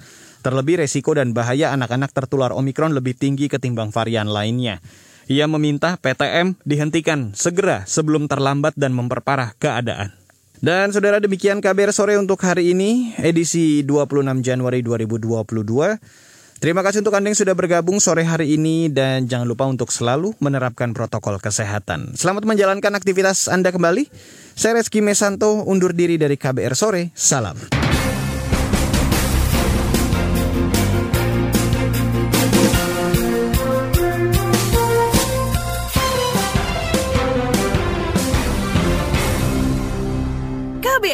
Terlebih 0.46 0.82
resiko 0.86 1.18
dan 1.18 1.34
bahaya 1.34 1.74
anak-anak 1.74 2.14
tertular 2.14 2.54
Omikron 2.54 2.94
lebih 2.94 3.18
tinggi 3.18 3.50
ketimbang 3.50 3.90
varian 3.90 4.30
lainnya. 4.30 4.82
Ia 5.28 5.44
meminta 5.50 6.00
PTM 6.00 6.56
dihentikan 6.64 7.36
segera 7.36 7.84
sebelum 7.84 8.32
terlambat 8.32 8.78
dan 8.80 8.96
memperparah 8.96 9.58
keadaan. 9.60 10.16
Dan 10.58 10.90
saudara 10.90 11.22
demikian 11.22 11.62
KBR 11.62 11.94
sore 11.94 12.18
untuk 12.18 12.42
hari 12.42 12.74
ini, 12.74 13.14
edisi 13.22 13.86
26 13.86 14.42
Januari 14.42 14.82
2022. 14.82 15.46
Terima 16.58 16.82
kasih 16.82 17.06
untuk 17.06 17.14
Anda 17.14 17.30
yang 17.30 17.38
sudah 17.38 17.54
bergabung 17.54 18.02
sore 18.02 18.26
hari 18.26 18.58
ini 18.58 18.90
dan 18.90 19.30
jangan 19.30 19.46
lupa 19.46 19.70
untuk 19.70 19.94
selalu 19.94 20.34
menerapkan 20.42 20.90
protokol 20.90 21.38
kesehatan. 21.38 22.18
Selamat 22.18 22.50
menjalankan 22.50 22.98
aktivitas 22.98 23.46
Anda 23.46 23.70
kembali. 23.70 24.10
Saya 24.58 24.82
Reski 24.82 25.06
Mesanto 25.06 25.62
undur 25.70 25.94
diri 25.94 26.18
dari 26.18 26.34
KBR 26.34 26.74
Sore. 26.74 27.14
Salam. 27.14 27.87